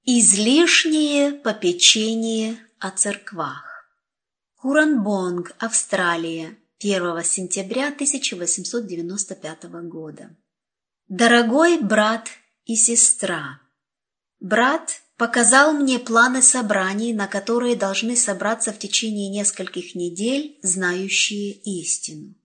Излишнее 0.05 1.33
попечение 1.33 2.57
о 2.79 2.89
церквах. 2.89 3.87
Куранбонг, 4.55 5.51
Австралия, 5.59 6.57
1 6.79 7.23
сентября 7.23 7.89
1895 7.89 9.65
года. 9.83 10.35
Дорогой 11.09 11.79
брат 11.79 12.27
и 12.65 12.75
сестра, 12.75 13.61
брат 14.39 15.02
показал 15.17 15.73
мне 15.73 15.99
планы 15.99 16.41
собраний, 16.41 17.13
на 17.13 17.27
которые 17.27 17.75
должны 17.75 18.15
собраться 18.15 18.71
в 18.71 18.79
течение 18.79 19.29
нескольких 19.29 19.95
недель 19.95 20.57
знающие 20.61 21.51
истину. 21.51 22.35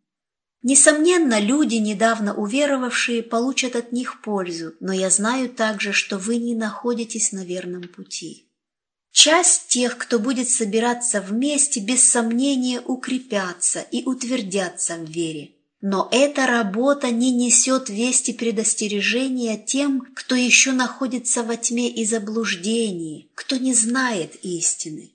Несомненно, 0.62 1.38
люди, 1.38 1.76
недавно 1.76 2.34
уверовавшие, 2.34 3.22
получат 3.22 3.76
от 3.76 3.92
них 3.92 4.20
пользу, 4.22 4.74
но 4.80 4.92
я 4.92 5.08
знаю 5.08 5.48
также, 5.48 5.92
что 5.92 6.18
вы 6.18 6.36
не 6.36 6.54
находитесь 6.54 7.32
на 7.32 7.44
верном 7.44 7.88
пути. 7.88 8.48
Часть 9.12 9.68
тех, 9.68 9.96
кто 9.96 10.18
будет 10.18 10.48
собираться 10.48 11.20
вместе, 11.20 11.80
без 11.80 12.08
сомнения 12.08 12.80
укрепятся 12.80 13.80
и 13.80 14.04
утвердятся 14.04 14.96
в 14.96 15.08
вере. 15.08 15.57
Но 15.80 16.08
эта 16.10 16.46
работа 16.46 17.10
не 17.10 17.30
несет 17.30 17.88
вести 17.88 18.32
предостережения 18.32 19.56
тем, 19.56 20.08
кто 20.14 20.34
еще 20.34 20.72
находится 20.72 21.42
во 21.42 21.56
тьме 21.56 21.88
и 21.88 22.04
заблуждении, 22.04 23.30
кто 23.34 23.56
не 23.56 23.74
знает 23.74 24.34
истины. 24.42 25.12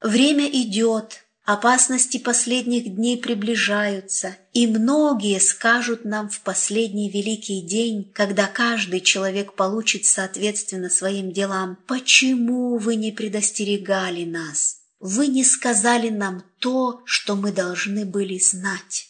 Время 0.00 0.48
идет, 0.48 1.24
Опасности 1.48 2.18
последних 2.18 2.94
дней 2.94 3.16
приближаются, 3.16 4.36
и 4.52 4.66
многие 4.66 5.40
скажут 5.40 6.04
нам 6.04 6.28
в 6.28 6.42
последний 6.42 7.08
великий 7.08 7.62
день, 7.62 8.12
когда 8.12 8.46
каждый 8.46 9.00
человек 9.00 9.54
получит 9.54 10.04
соответственно 10.04 10.90
своим 10.90 11.32
делам, 11.32 11.78
«Почему 11.86 12.76
вы 12.76 12.96
не 12.96 13.12
предостерегали 13.12 14.26
нас? 14.26 14.80
Вы 15.00 15.28
не 15.28 15.42
сказали 15.42 16.10
нам 16.10 16.44
то, 16.58 17.00
что 17.06 17.34
мы 17.34 17.50
должны 17.50 18.04
были 18.04 18.38
знать». 18.38 19.08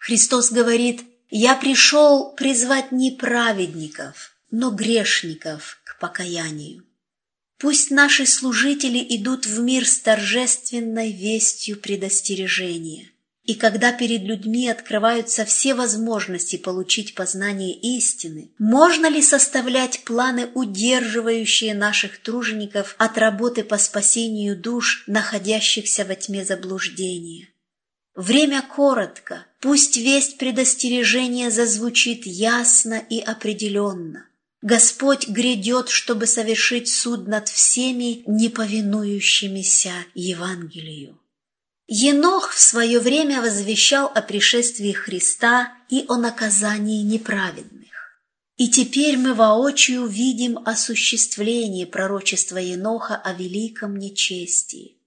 Христос 0.00 0.50
говорит, 0.50 1.02
«Я 1.28 1.54
пришел 1.54 2.32
призвать 2.32 2.90
не 2.90 3.10
праведников, 3.10 4.32
но 4.50 4.70
грешников 4.70 5.78
к 5.84 6.00
покаянию». 6.00 6.84
Пусть 7.58 7.90
наши 7.90 8.24
служители 8.24 9.04
идут 9.16 9.44
в 9.44 9.60
мир 9.60 9.86
с 9.86 10.00
торжественной 10.00 11.12
вестью 11.12 11.78
предостережения. 11.78 13.10
И 13.44 13.54
когда 13.54 13.92
перед 13.92 14.22
людьми 14.22 14.70
открываются 14.70 15.44
все 15.44 15.74
возможности 15.74 16.56
получить 16.56 17.14
познание 17.14 17.74
истины, 17.74 18.52
можно 18.58 19.06
ли 19.06 19.20
составлять 19.20 20.04
планы, 20.04 20.50
удерживающие 20.54 21.74
наших 21.74 22.22
тружеников 22.22 22.94
от 22.96 23.18
работы 23.18 23.64
по 23.64 23.76
спасению 23.76 24.56
душ, 24.56 25.04
находящихся 25.06 26.06
во 26.06 26.14
тьме 26.14 26.46
заблуждения? 26.46 27.48
Время 28.14 28.62
коротко, 28.62 29.44
пусть 29.60 29.96
весть 29.96 30.38
предостережения 30.38 31.50
зазвучит 31.50 32.26
ясно 32.26 32.94
и 32.94 33.20
определенно. 33.20 34.26
Господь 34.62 35.28
грядет, 35.28 35.88
чтобы 35.88 36.26
совершить 36.26 36.88
суд 36.88 37.26
над 37.26 37.48
всеми 37.48 38.22
неповинующимися 38.26 39.92
Евангелию. 40.14 41.18
Енох 41.86 42.52
в 42.52 42.60
свое 42.60 43.00
время 43.00 43.40
возвещал 43.40 44.06
о 44.14 44.22
пришествии 44.22 44.92
Христа 44.92 45.72
и 45.88 46.04
о 46.08 46.16
наказании 46.16 47.02
неправедных. 47.02 47.90
И 48.56 48.68
теперь 48.68 49.16
мы 49.16 49.32
воочию 49.32 50.06
видим 50.06 50.58
осуществление 50.58 51.86
пророчества 51.86 52.58
Еноха 52.58 53.16
о 53.16 53.32
великом 53.32 53.96
нечестии. 53.96 54.98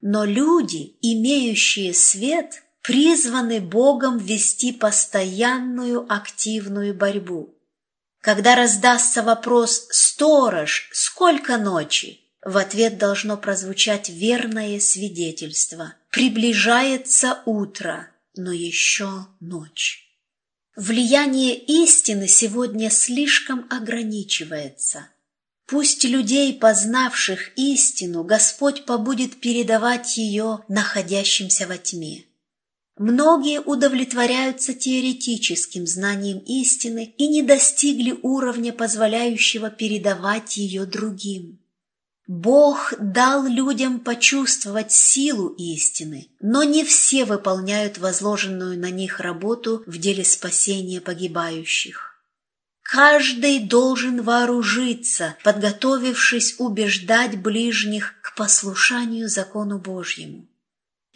Но 0.00 0.24
люди, 0.24 0.96
имеющие 1.02 1.92
свет, 1.92 2.62
призваны 2.86 3.60
Богом 3.60 4.18
вести 4.18 4.72
постоянную 4.72 6.06
активную 6.08 6.94
борьбу– 6.94 7.52
когда 8.26 8.56
раздастся 8.56 9.22
вопрос 9.22 9.86
«Сторож, 9.92 10.88
сколько 10.92 11.58
ночи?» 11.58 12.22
В 12.42 12.56
ответ 12.56 12.98
должно 12.98 13.36
прозвучать 13.36 14.08
верное 14.08 14.80
свидетельство. 14.80 15.94
Приближается 16.10 17.38
утро, 17.46 18.08
но 18.34 18.50
еще 18.50 19.28
ночь. 19.38 20.08
Влияние 20.74 21.54
истины 21.54 22.26
сегодня 22.26 22.90
слишком 22.90 23.64
ограничивается. 23.70 25.06
Пусть 25.66 26.02
людей, 26.02 26.52
познавших 26.52 27.56
истину, 27.56 28.24
Господь 28.24 28.86
побудет 28.86 29.38
передавать 29.38 30.16
ее 30.16 30.64
находящимся 30.66 31.68
во 31.68 31.78
тьме. 31.78 32.25
Многие 32.98 33.60
удовлетворяются 33.60 34.72
теоретическим 34.72 35.86
знанием 35.86 36.38
истины 36.38 37.14
и 37.18 37.28
не 37.28 37.42
достигли 37.42 38.18
уровня, 38.22 38.72
позволяющего 38.72 39.68
передавать 39.68 40.56
ее 40.56 40.86
другим. 40.86 41.58
Бог 42.26 42.94
дал 42.98 43.46
людям 43.46 44.00
почувствовать 44.00 44.92
силу 44.92 45.48
истины, 45.58 46.28
но 46.40 46.64
не 46.64 46.84
все 46.84 47.26
выполняют 47.26 47.98
возложенную 47.98 48.78
на 48.78 48.90
них 48.90 49.20
работу 49.20 49.84
в 49.86 49.98
деле 49.98 50.24
спасения 50.24 51.02
погибающих. 51.02 52.18
Каждый 52.82 53.58
должен 53.60 54.22
вооружиться, 54.22 55.36
подготовившись 55.44 56.56
убеждать 56.58 57.38
ближних 57.40 58.14
к 58.22 58.34
послушанию 58.34 59.28
закону 59.28 59.78
Божьему. 59.78 60.46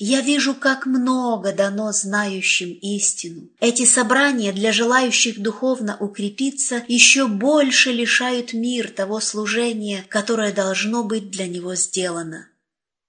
Я 0.03 0.23
вижу, 0.23 0.55
как 0.55 0.87
много 0.87 1.53
дано 1.53 1.93
знающим 1.93 2.73
истину. 2.81 3.51
Эти 3.61 3.85
собрания 3.85 4.51
для 4.51 4.73
желающих 4.73 5.39
духовно 5.39 5.99
укрепиться 6.01 6.83
еще 6.89 7.27
больше 7.27 7.93
лишают 7.93 8.55
мир 8.55 8.89
того 8.89 9.21
служения, 9.21 10.07
которое 10.09 10.55
должно 10.55 11.05
быть 11.05 11.31
для 11.31 11.47
него 11.47 11.75
сделано. 11.75 12.49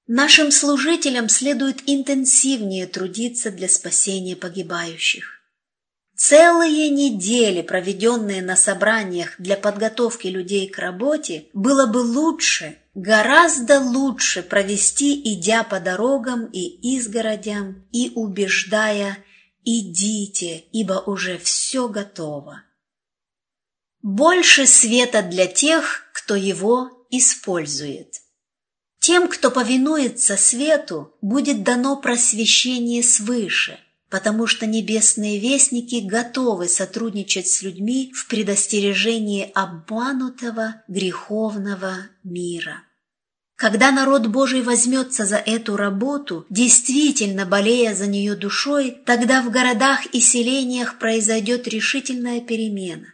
Нашим 0.08 0.52
служителям 0.52 1.30
следует 1.30 1.82
интенсивнее 1.86 2.88
трудиться 2.88 3.52
для 3.52 3.70
спасения 3.70 4.36
погибающих. 4.36 5.41
Целые 6.24 6.90
недели, 6.92 7.64
проведенные 7.64 8.44
на 8.44 8.56
собраниях 8.56 9.34
для 9.40 9.58
подготовки 9.58 10.28
людей 10.28 10.70
к 10.70 10.78
работе, 10.78 11.48
было 11.54 11.88
бы 11.88 11.98
лучше, 11.98 12.78
гораздо 12.94 13.80
лучше 13.80 14.44
провести, 14.44 15.20
идя 15.34 15.64
по 15.64 15.80
дорогам 15.80 16.46
и 16.46 16.96
изгородям 16.96 17.88
и 17.92 18.12
убеждая 18.14 19.18
«идите, 19.66 20.66
ибо 20.72 21.02
уже 21.08 21.40
все 21.40 21.88
готово». 21.88 22.62
Больше 24.04 24.68
света 24.68 25.24
для 25.24 25.48
тех, 25.48 26.04
кто 26.14 26.36
его 26.36 27.04
использует. 27.10 28.22
Тем, 29.00 29.28
кто 29.28 29.50
повинуется 29.50 30.38
свету, 30.38 31.18
будет 31.20 31.64
дано 31.64 31.98
просвещение 31.98 33.02
свыше– 33.02 33.80
потому 34.12 34.46
что 34.46 34.68
небесные 34.68 35.40
вестники 35.40 36.02
готовы 36.04 36.68
сотрудничать 36.68 37.48
с 37.48 37.62
людьми 37.62 38.12
в 38.14 38.28
предостережении 38.28 39.50
обманутого 39.56 40.84
греховного 40.90 42.10
мира. 42.22 42.84
Когда 43.56 43.92
народ 43.92 44.28
Божий 44.28 44.64
возьмется 44.64 45.26
за 45.26 45.38
эту 45.38 45.78
работу, 45.78 46.46
действительно 46.50 47.46
болея 47.46 47.96
за 47.96 48.08
нее 48.08 48.36
душой, 48.36 48.98
тогда 49.06 49.42
в 49.42 49.50
городах 49.50 50.06
и 50.08 50.20
селениях 50.20 51.00
произойдет 51.00 51.68
решительная 51.70 52.42
перемена. 52.42 53.14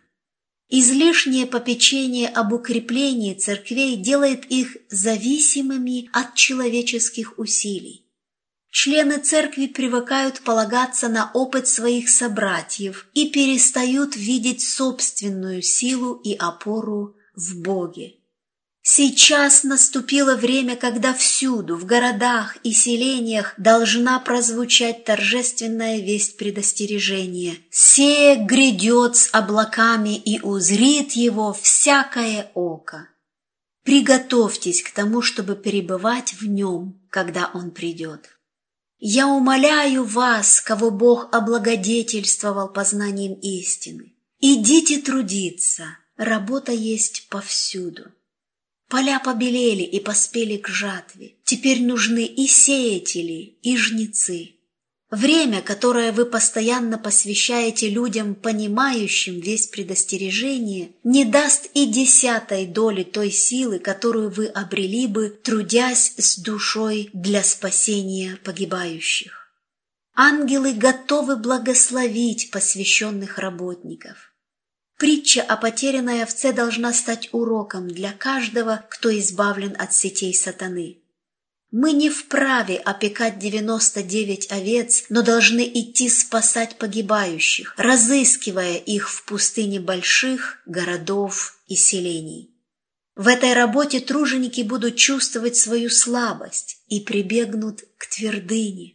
Излишнее 0.69 1.45
попечение 1.45 2.27
об 2.27 2.53
укреплении 2.53 3.35
церквей 3.35 3.97
делает 3.97 4.45
их 4.45 4.77
зависимыми 4.89 6.09
от 6.11 6.33
человеческих 6.33 7.37
усилий. 7.37 8.06
Члены 8.79 9.17
церкви 9.17 9.65
привыкают 9.65 10.41
полагаться 10.41 11.09
на 11.09 11.31
опыт 11.33 11.67
своих 11.67 12.09
собратьев 12.09 13.07
и 13.15 13.27
перестают 13.27 14.15
видеть 14.15 14.61
собственную 14.61 15.63
силу 15.63 16.13
и 16.13 16.35
опору 16.35 17.15
в 17.35 17.59
Боге. 17.59 18.17
Сейчас 18.83 19.63
наступило 19.63 20.35
время, 20.35 20.75
когда 20.75 21.15
всюду, 21.15 21.75
в 21.75 21.85
городах 21.87 22.57
и 22.61 22.71
селениях, 22.71 23.55
должна 23.57 24.19
прозвучать 24.19 25.05
торжественная 25.05 25.99
весть 25.99 26.37
предостережения. 26.37 27.55
«Се 27.71 28.35
грядет 28.35 29.15
с 29.15 29.29
облаками 29.31 30.15
и 30.15 30.39
узрит 30.41 31.13
его 31.13 31.51
всякое 31.51 32.51
око». 32.53 33.09
Приготовьтесь 33.83 34.83
к 34.83 34.91
тому, 34.91 35.23
чтобы 35.23 35.55
перебывать 35.55 36.33
в 36.33 36.45
нем, 36.45 37.01
когда 37.09 37.49
он 37.55 37.71
придет. 37.71 38.36
Я 38.99 39.27
умоляю 39.27 40.03
вас, 40.03 40.59
кого 40.59 40.89
Бог 40.89 41.33
облагодетельствовал 41.33 42.69
познанием 42.69 43.33
истины. 43.33 44.15
Идите 44.39 44.99
трудиться, 44.99 45.97
работа 46.15 46.71
есть 46.71 47.27
повсюду. 47.29 48.11
Поля 48.87 49.19
побелели 49.19 49.83
и 49.83 49.99
поспели 49.99 50.57
к 50.57 50.67
жатве. 50.67 51.35
Теперь 51.43 51.83
нужны 51.83 52.25
и 52.25 52.47
сеятели, 52.47 53.57
и 53.61 53.77
жнецы. 53.77 54.56
Время, 55.09 55.61
которое 55.61 56.11
вы 56.11 56.25
постоянно 56.25 56.97
посвящаете 56.97 57.89
людям, 57.89 58.35
понимающим 58.35 59.39
весь 59.39 59.67
предостережение, 59.67 60.91
не 61.05 61.23
даст 61.23 61.69
и 61.73 61.85
десятой 61.85 62.65
доли 62.65 63.03
той 63.03 63.31
силы, 63.31 63.79
которую 63.79 64.29
вы 64.29 64.47
обрели 64.47 65.07
бы, 65.07 65.29
трудясь 65.29 66.13
с 66.17 66.37
душой 66.37 67.09
для 67.13 67.41
спасения 67.43 68.37
погибающих. 68.43 69.47
Ангелы 70.13 70.73
готовы 70.73 71.37
благословить 71.37 72.51
посвященных 72.51 73.37
работников. 73.37 74.33
Притча 74.97 75.41
о 75.41 75.55
потерянной 75.55 76.23
овце 76.23 76.51
должна 76.51 76.91
стать 76.91 77.29
уроком 77.31 77.87
для 77.87 78.11
каждого, 78.11 78.83
кто 78.89 79.17
избавлен 79.17 79.73
от 79.79 79.93
сетей 79.93 80.33
сатаны. 80.33 80.97
Мы 81.71 81.91
не 81.91 82.09
вправе 82.09 82.77
опекать 82.77 83.39
99 83.39 84.51
овец, 84.51 85.03
но 85.09 85.21
должны 85.21 85.67
идти 85.67 86.09
спасать 86.09 86.77
погибающих, 86.77 87.73
разыскивая 87.77 88.77
их 88.77 89.09
в 89.09 89.25
пустыне 89.25 89.81
больших 89.81 90.61
городов 90.65 91.59
и 91.67 91.75
селений. 91.75 92.53
В 93.15 93.27
этой 93.27 93.53
работе 93.53 93.99
труженики 93.99 94.61
будут 94.61 94.95
чувствовать 94.95 95.57
свою 95.57 95.89
слабость 95.89 96.83
и 96.87 97.01
прибегнут 97.01 97.83
к 97.97 98.07
твердыне. 98.07 98.93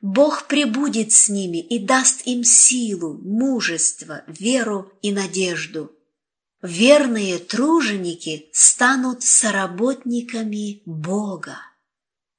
Бог 0.00 0.46
пребудет 0.46 1.10
с 1.10 1.28
ними 1.28 1.58
и 1.58 1.80
даст 1.80 2.26
им 2.26 2.44
силу, 2.44 3.14
мужество, 3.14 4.22
веру 4.28 4.92
и 5.02 5.10
надежду. 5.10 5.90
Верные 6.62 7.38
труженики 7.38 8.48
станут 8.52 9.24
соработниками 9.24 10.82
Бога. 10.84 11.56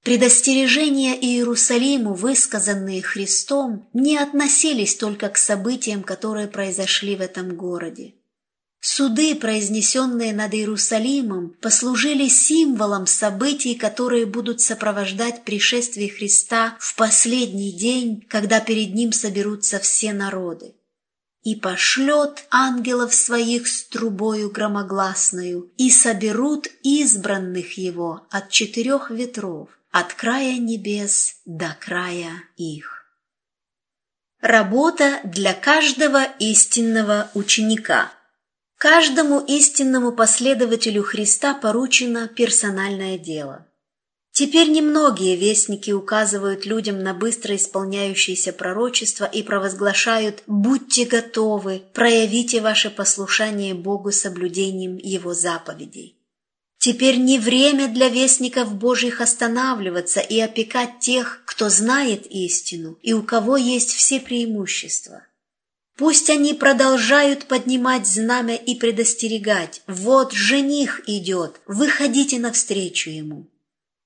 Предостережения 0.07 1.19
Иерусалиму, 1.19 2.13
высказанные 2.13 3.01
Христом, 3.01 3.89
не 3.91 4.17
относились 4.17 4.95
только 4.95 5.27
к 5.27 5.37
событиям, 5.37 6.01
которые 6.01 6.47
произошли 6.47 7.17
в 7.17 7.19
этом 7.19 7.57
городе. 7.57 8.13
Суды, 8.79 9.35
произнесенные 9.35 10.31
над 10.31 10.53
Иерусалимом, 10.53 11.57
послужили 11.61 12.29
символом 12.29 13.05
событий, 13.05 13.75
которые 13.75 14.25
будут 14.25 14.61
сопровождать 14.61 15.43
пришествие 15.43 16.09
Христа 16.09 16.77
в 16.79 16.95
последний 16.95 17.73
день, 17.73 18.25
когда 18.29 18.61
перед 18.61 18.93
Ним 18.93 19.11
соберутся 19.11 19.77
все 19.77 20.13
народы. 20.13 20.73
«И 21.43 21.55
пошлет 21.55 22.45
ангелов 22.49 23.13
своих 23.13 23.67
с 23.67 23.83
трубою 23.83 24.51
громогласною, 24.51 25.69
и 25.75 25.91
соберут 25.91 26.69
избранных 26.81 27.77
Его 27.77 28.25
от 28.29 28.49
четырех 28.51 29.11
ветров, 29.11 29.67
от 29.91 30.13
края 30.13 30.57
небес 30.57 31.35
до 31.45 31.75
края 31.79 32.43
их». 32.55 33.05
Работа 34.41 35.19
для 35.23 35.53
каждого 35.53 36.23
истинного 36.39 37.29
ученика– 37.33 38.11
Каждому 38.77 39.39
истинному 39.39 40.11
последователю 40.11 41.01
Христа 41.01 41.55
поручено 41.55 42.27
персональное 42.27 43.17
дело. 43.17 43.65
Теперь 44.31 44.69
немногие 44.69 45.35
вестники 45.35 45.89
указывают 45.89 46.67
людям 46.67 47.01
на 47.01 47.15
быстро 47.15 47.55
исполняющиеся 47.55 48.53
пророчества 48.53 49.25
и 49.25 49.41
провозглашают 49.41 50.43
«Будьте 50.45 51.05
готовы, 51.05 51.81
проявите 51.93 52.61
ваше 52.61 52.91
послушание 52.91 53.73
Богу 53.73 54.11
соблюдением 54.11 54.97
Его 54.97 55.33
заповедей». 55.33 56.16
Теперь 56.79 57.17
не 57.17 57.39
время 57.39 57.87
для 57.87 58.07
вестников 58.07 58.75
Божьих 58.75 59.19
останавливаться 59.21 60.19
и 60.19 60.39
опекать 60.39 60.99
тех, 60.99 61.41
кто 61.45 61.69
знает 61.69 62.27
истину 62.27 62.99
и 63.01 63.13
у 63.13 63.23
кого 63.23 63.57
есть 63.57 63.93
все 63.93 64.19
преимущества. 64.19 65.23
Пусть 65.97 66.29
они 66.29 66.53
продолжают 66.53 67.45
поднимать 67.45 68.05
знамя 68.05 68.55
и 68.55 68.75
предостерегать. 68.75 69.81
Вот 69.87 70.31
жених 70.31 71.01
идет, 71.07 71.59
выходите 71.65 72.37
навстречу 72.37 73.09
ему. 73.09 73.47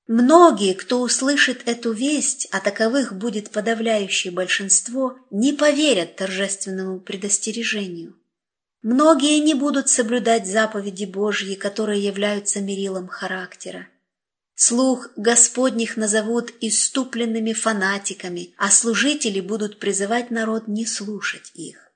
Многие, 0.07 0.73
кто 0.73 1.01
услышит 1.01 1.63
эту 1.65 1.91
весть, 1.91 2.47
а 2.51 2.61
таковых 2.61 3.13
будет 3.13 3.51
подавляющее 3.51 4.31
большинство, 4.31 5.17
не 5.29 5.51
поверят 5.51 6.15
торжественному 6.15 7.01
предостережению. 7.01 8.15
Многие 8.81 9.39
не 9.39 9.53
будут 9.53 9.89
соблюдать 9.89 10.47
заповеди 10.47 11.05
Божьи, 11.05 11.53
которые 11.53 12.03
являются 12.03 12.61
мерилом 12.61 13.07
характера. 13.07 13.87
Слух 14.55 15.09
Господних 15.15 15.97
назовут 15.97 16.51
иступленными 16.61 17.53
фанатиками, 17.53 18.53
а 18.57 18.69
служители 18.71 19.39
будут 19.39 19.79
призывать 19.79 20.31
народ 20.31 20.67
не 20.67 20.85
слушать 20.85 21.51
их. 21.53 21.91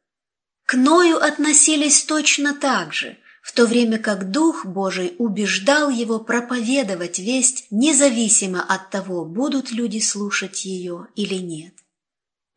К 0.66 0.76
Ною 0.76 1.18
относились 1.18 2.04
точно 2.04 2.56
так 2.56 2.94
же, 2.94 3.18
в 3.42 3.52
то 3.54 3.68
время 3.68 4.00
как 4.00 4.32
Дух 4.32 4.66
Божий 4.66 5.16
убеждал 5.20 5.92
его 5.92 6.20
проповедовать 6.20 7.20
весть 7.20 7.68
независимо 7.70 8.64
от 8.64 8.90
того, 8.90 9.26
будут 9.26 9.72
люди 9.72 10.00
слушать 10.00 10.66
ее 10.66 11.08
или 11.16 11.36
нет. 11.36 11.74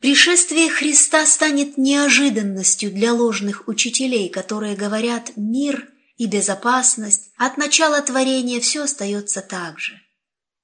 Пришествие 0.01 0.71
Христа 0.71 1.27
станет 1.27 1.77
неожиданностью 1.77 2.93
для 2.93 3.13
ложных 3.13 3.67
учителей, 3.67 4.29
которые 4.29 4.77
говорят 4.77 5.33
«мир» 5.37 5.89
и 6.17 6.27
безопасность, 6.27 7.31
от 7.37 7.57
начала 7.57 8.01
творения 8.01 8.61
все 8.61 8.85
остается 8.85 9.41
так 9.41 9.79
же. 9.81 10.01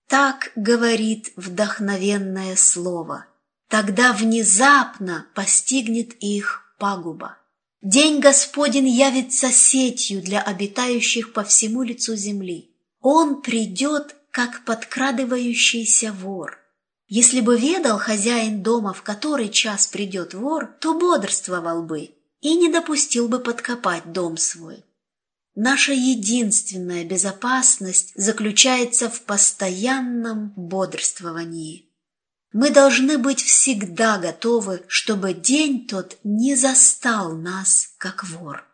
Так 0.08 0.52
говорит 0.54 1.32
вдохновенное 1.36 2.54
слово. 2.56 3.26
Тогда 3.68 4.12
внезапно 4.12 5.26
постигнет 5.34 6.14
их 6.20 6.74
пагуба. 6.78 7.38
День 7.82 8.20
Господень 8.20 8.88
явится 8.88 9.50
сетью 9.50 10.22
для 10.22 10.40
обитающих 10.40 11.32
по 11.32 11.42
всему 11.44 11.82
лицу 11.82 12.14
земли. 12.14 12.70
Он 13.00 13.42
придет, 13.42 14.14
как 14.30 14.64
подкрадывающийся 14.64 16.12
вор. 16.12 16.63
Если 17.06 17.40
бы 17.40 17.58
ведал 17.58 17.98
хозяин 17.98 18.62
дома, 18.62 18.92
в 18.92 19.02
который 19.02 19.50
час 19.50 19.86
придет 19.86 20.34
вор, 20.34 20.66
то 20.80 20.98
бодрствовал 20.98 21.82
бы 21.82 22.14
и 22.40 22.54
не 22.56 22.70
допустил 22.70 23.28
бы 23.28 23.40
подкопать 23.40 24.12
дом 24.12 24.36
свой. 24.36 24.84
Наша 25.54 25.92
единственная 25.92 27.04
безопасность 27.04 28.12
заключается 28.16 29.08
в 29.08 29.22
постоянном 29.22 30.52
бодрствовании. 30.56 31.90
Мы 32.52 32.70
должны 32.70 33.18
быть 33.18 33.42
всегда 33.42 34.18
готовы, 34.18 34.84
чтобы 34.88 35.32
день 35.32 35.86
тот 35.86 36.18
не 36.24 36.56
застал 36.56 37.36
нас, 37.36 37.94
как 37.98 38.24
вор. 38.24 38.64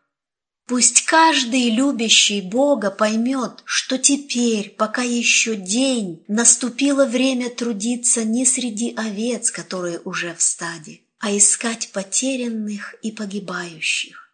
Пусть 0.70 1.04
каждый 1.04 1.68
любящий 1.70 2.40
Бога 2.40 2.92
поймет, 2.92 3.60
что 3.64 3.98
теперь, 3.98 4.70
пока 4.70 5.02
еще 5.02 5.56
день, 5.56 6.22
наступило 6.28 7.06
время 7.06 7.50
трудиться 7.50 8.22
не 8.22 8.46
среди 8.46 8.94
овец, 8.94 9.50
которые 9.50 9.98
уже 10.04 10.32
в 10.32 10.40
стаде, 10.40 11.00
а 11.18 11.36
искать 11.36 11.90
потерянных 11.90 12.94
и 13.02 13.10
погибающих. 13.10 14.30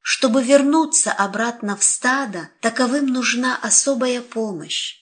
Чтобы 0.00 0.42
вернуться 0.42 1.12
обратно 1.12 1.76
в 1.76 1.84
стадо, 1.84 2.50
таковым 2.60 3.06
нужна 3.06 3.56
особая 3.56 4.20
помощь. 4.20 4.96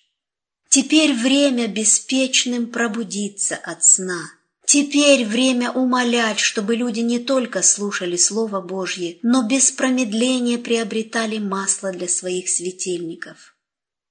Теперь 0.69 1.15
время 1.15 1.69
беспечным 1.69 2.67
пробудиться 2.67 3.57
от 3.57 3.83
сна. 3.83 4.21
Теперь 4.67 5.25
время 5.25 5.71
умолять, 5.71 6.41
чтобы 6.41 6.75
люди 6.75 6.99
не 6.99 7.21
только 7.21 7.63
слушали 7.63 8.17
Слово 8.17 8.61
Божье, 8.61 9.21
но 9.23 9.47
без 9.47 9.71
промедления 9.71 10.59
приобретали 10.59 11.39
масло 11.39 11.93
для 11.93 12.09
своих 12.09 12.49
светильников. 12.49 13.57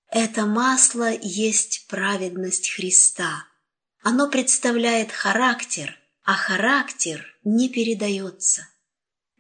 Это 0.10 0.46
масло 0.46 1.12
есть 1.12 1.88
праведность 1.90 2.70
Христа. 2.70 3.46
Оно 4.02 4.30
представляет 4.30 5.12
характер, 5.12 6.00
а 6.24 6.36
характер 6.36 7.26
не 7.44 7.68
передается. 7.68 8.66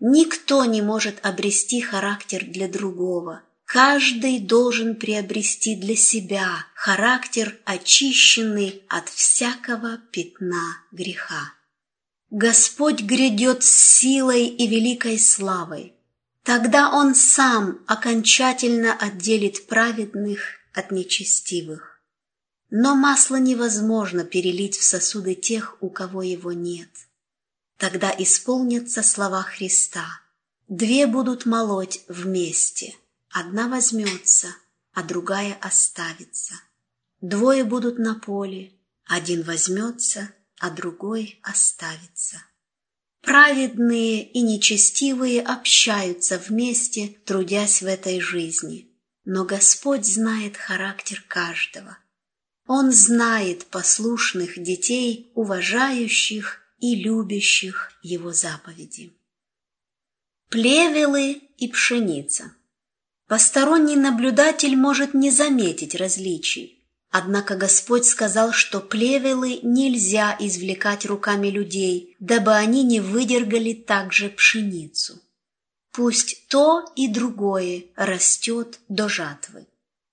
Никто 0.01 0.65
не 0.65 0.81
может 0.81 1.25
обрести 1.25 1.79
характер 1.79 2.43
для 2.45 2.67
другого. 2.67 3.44
Каждый 3.65 4.39
должен 4.39 4.95
приобрести 4.95 5.75
для 5.75 5.95
себя 5.95 6.65
характер, 6.73 7.59
очищенный 7.65 8.83
от 8.87 9.09
всякого 9.09 9.97
пятна 10.11 10.83
греха. 10.91 11.53
Господь 12.29 13.01
грядет 13.01 13.63
с 13.63 13.69
силой 13.69 14.47
и 14.47 14.67
великой 14.67 15.19
славой. 15.19 15.93
Тогда 16.43 16.91
Он 16.91 17.15
сам 17.15 17.79
окончательно 17.87 18.93
отделит 18.93 19.67
праведных 19.67 20.41
от 20.73 20.91
нечестивых. 20.91 22.01
Но 22.69 22.95
масло 22.95 23.37
невозможно 23.37 24.23
перелить 24.23 24.77
в 24.77 24.83
сосуды 24.83 25.35
тех, 25.35 25.77
у 25.81 25.89
кого 25.89 26.21
его 26.21 26.51
нет. 26.51 26.89
Тогда 27.77 28.13
исполнятся 28.17 29.03
слова 29.03 29.43
Христа. 29.43 30.05
Две 30.67 31.07
будут 31.07 31.45
молоть 31.45 32.01
вместе, 32.07 32.95
одна 33.35 33.67
возьмется, 33.67 34.55
а 34.93 35.03
другая 35.03 35.55
оставится. 35.55 36.53
Двое 37.19 37.65
будут 37.65 37.99
на 37.99 38.15
поле, 38.15 38.71
один 39.03 39.43
возьмется, 39.43 40.33
а 40.57 40.69
другой 40.69 41.41
оставится. 41.43 42.37
Праведные 43.21 44.23
и 44.23 44.41
нечестивые 44.41 45.41
общаются 45.41 46.37
вместе, 46.37 47.09
трудясь 47.25 47.81
в 47.81 47.87
этой 47.87 48.21
жизни. 48.21 48.89
Но 49.25 49.43
Господь 49.43 50.05
знает 50.05 50.55
характер 50.55 51.21
каждого. 51.27 51.97
Он 52.67 52.93
знает 52.93 53.65
послушных 53.65 54.63
детей, 54.63 55.31
уважающих 55.35 56.61
и 56.79 56.95
любящих 56.95 57.91
Его 58.01 58.31
заповеди. 58.31 59.11
Плевелы 60.47 61.33
и 61.57 61.67
пшеница. 61.67 62.55
Посторонний 63.27 63.95
наблюдатель 63.95 64.75
может 64.75 65.13
не 65.15 65.31
заметить 65.31 65.95
различий. 65.95 66.75
Однако 67.09 67.55
Господь 67.55 68.05
сказал, 68.05 68.51
что 68.51 68.79
плевелы 68.81 69.59
нельзя 69.63 70.35
извлекать 70.39 71.05
руками 71.05 71.47
людей, 71.47 72.15
дабы 72.19 72.53
они 72.53 72.83
не 72.83 72.99
выдергали 72.99 73.73
также 73.73 74.29
пшеницу. 74.29 75.21
Пусть 75.91 76.47
то 76.49 76.83
и 76.95 77.07
другое 77.07 77.85
растет 77.95 78.79
до 78.89 79.07
жатвы. 79.07 79.65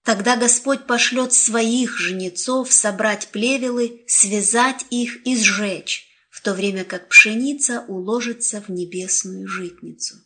Тогда 0.04 0.36
Господь 0.36 0.86
пошлет 0.86 1.32
своих 1.32 1.98
жнецов 1.98 2.72
собрать 2.72 3.28
плевелы, 3.28 4.02
связать 4.06 4.86
их 4.90 5.26
и 5.26 5.36
сжечь, 5.36 6.08
в 6.30 6.40
то 6.40 6.54
время 6.54 6.84
как 6.84 7.08
пшеница 7.08 7.84
уложится 7.88 8.62
в 8.62 8.68
небесную 8.68 9.46
житницу. 9.46 10.16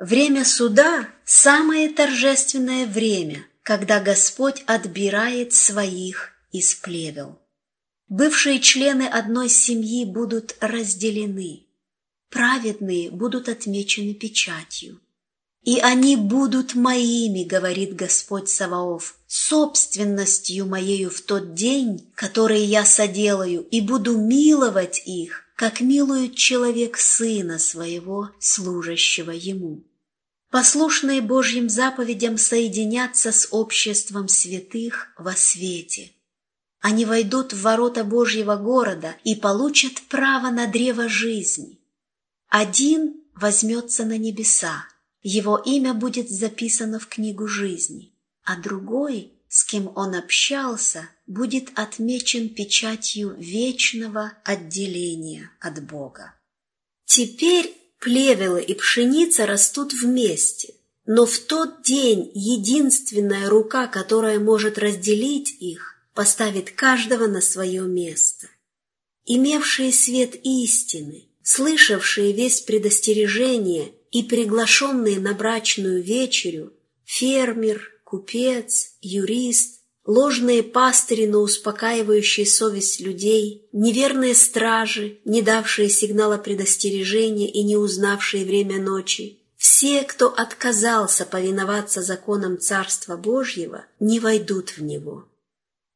Время 0.00 0.46
суда– 0.46 1.10
самое 1.26 1.90
торжественное 1.90 2.86
время, 2.86 3.46
когда 3.62 4.00
Господь 4.00 4.64
отбирает 4.66 5.52
своих 5.52 6.30
из 6.52 6.74
плевел. 6.74 7.38
Бывшие 8.08 8.60
члены 8.60 9.02
одной 9.02 9.50
семьи 9.50 10.06
будут 10.06 10.56
разделены, 10.60 11.66
праведные 12.30 13.10
будут 13.10 13.50
отмечены 13.50 14.14
печатью. 14.14 15.02
«И 15.64 15.78
они 15.80 16.16
будут 16.16 16.74
моими,— 16.74 17.44
говорит 17.44 17.94
Господь 17.94 18.48
Саваоф,— 18.48 19.18
собственностью 19.26 20.64
моею 20.64 21.10
в 21.10 21.20
тот 21.20 21.52
день, 21.52 22.10
который 22.14 22.62
я 22.62 22.86
соделаю, 22.86 23.68
и 23.70 23.82
буду 23.82 24.16
миловать 24.16 25.02
их, 25.04 25.44
как 25.56 25.82
милует 25.82 26.36
человек 26.36 26.96
сына 26.96 27.58
своего, 27.58 28.30
служащего 28.38 29.32
ему». 29.32 29.84
Послушные 30.50 31.20
Божьим 31.20 31.68
заповедям 31.68 32.36
соединятся 32.36 33.30
с 33.30 33.48
обществом 33.52 34.26
святых 34.26 35.12
во 35.16 35.36
свете. 35.36 36.12
Они 36.80 37.04
войдут 37.04 37.52
в 37.52 37.62
ворота 37.62 38.02
Божьего 38.02 38.56
города 38.56 39.14
и 39.22 39.36
получат 39.36 40.02
право 40.08 40.50
на 40.50 40.66
древо 40.66 41.08
жизни. 41.08 41.78
Один 42.48 43.22
возьмется 43.34 44.04
на 44.04 44.18
небеса, 44.18 44.86
его 45.22 45.56
имя 45.56 45.94
будет 45.94 46.30
записано 46.30 46.98
в 46.98 47.06
книгу 47.06 47.46
жизни, 47.46 48.12
а 48.42 48.56
другой, 48.56 49.34
с 49.48 49.62
кем 49.62 49.92
он 49.94 50.16
общался, 50.16 51.08
будет 51.28 51.70
отмечен 51.76 52.48
печатью 52.48 53.36
вечного 53.38 54.32
отделения 54.44 55.50
от 55.60 55.84
Бога. 55.84 56.34
Теперь 57.04 57.79
Плевелы 58.00 58.62
и 58.62 58.72
пшеница 58.72 59.44
растут 59.44 59.92
вместе, 59.92 60.74
но 61.04 61.26
в 61.26 61.38
тот 61.38 61.82
день 61.82 62.30
единственная 62.34 63.50
рука, 63.50 63.86
которая 63.88 64.38
может 64.38 64.78
разделить 64.78 65.54
их, 65.60 65.96
поставит 66.14 66.70
каждого 66.70 67.26
на 67.26 67.42
свое 67.42 67.82
место. 67.82 68.48
Имевшие 69.26 69.92
свет 69.92 70.34
истины, 70.42 71.26
слышавшие 71.42 72.32
весь 72.32 72.62
предостережение 72.62 73.92
и 74.10 74.22
приглашенные 74.22 75.20
на 75.20 75.34
брачную 75.34 76.02
вечерю, 76.02 76.72
фермер, 77.04 78.00
купец, 78.04 78.94
юрист, 79.02 79.79
ложные 80.10 80.64
пастыри, 80.64 81.26
но 81.26 81.38
успокаивающие 81.38 82.44
совесть 82.44 83.00
людей, 83.00 83.68
неверные 83.72 84.34
стражи, 84.34 85.20
не 85.24 85.40
давшие 85.40 85.88
сигнала 85.88 86.36
предостережения 86.36 87.48
и 87.48 87.62
не 87.62 87.76
узнавшие 87.76 88.44
время 88.44 88.82
ночи, 88.82 89.38
все, 89.56 90.02
кто 90.02 90.26
отказался 90.26 91.24
повиноваться 91.24 92.02
законам 92.02 92.58
Царства 92.58 93.16
Божьего, 93.16 93.84
не 94.00 94.18
войдут 94.18 94.70
в 94.70 94.82
него. 94.82 95.28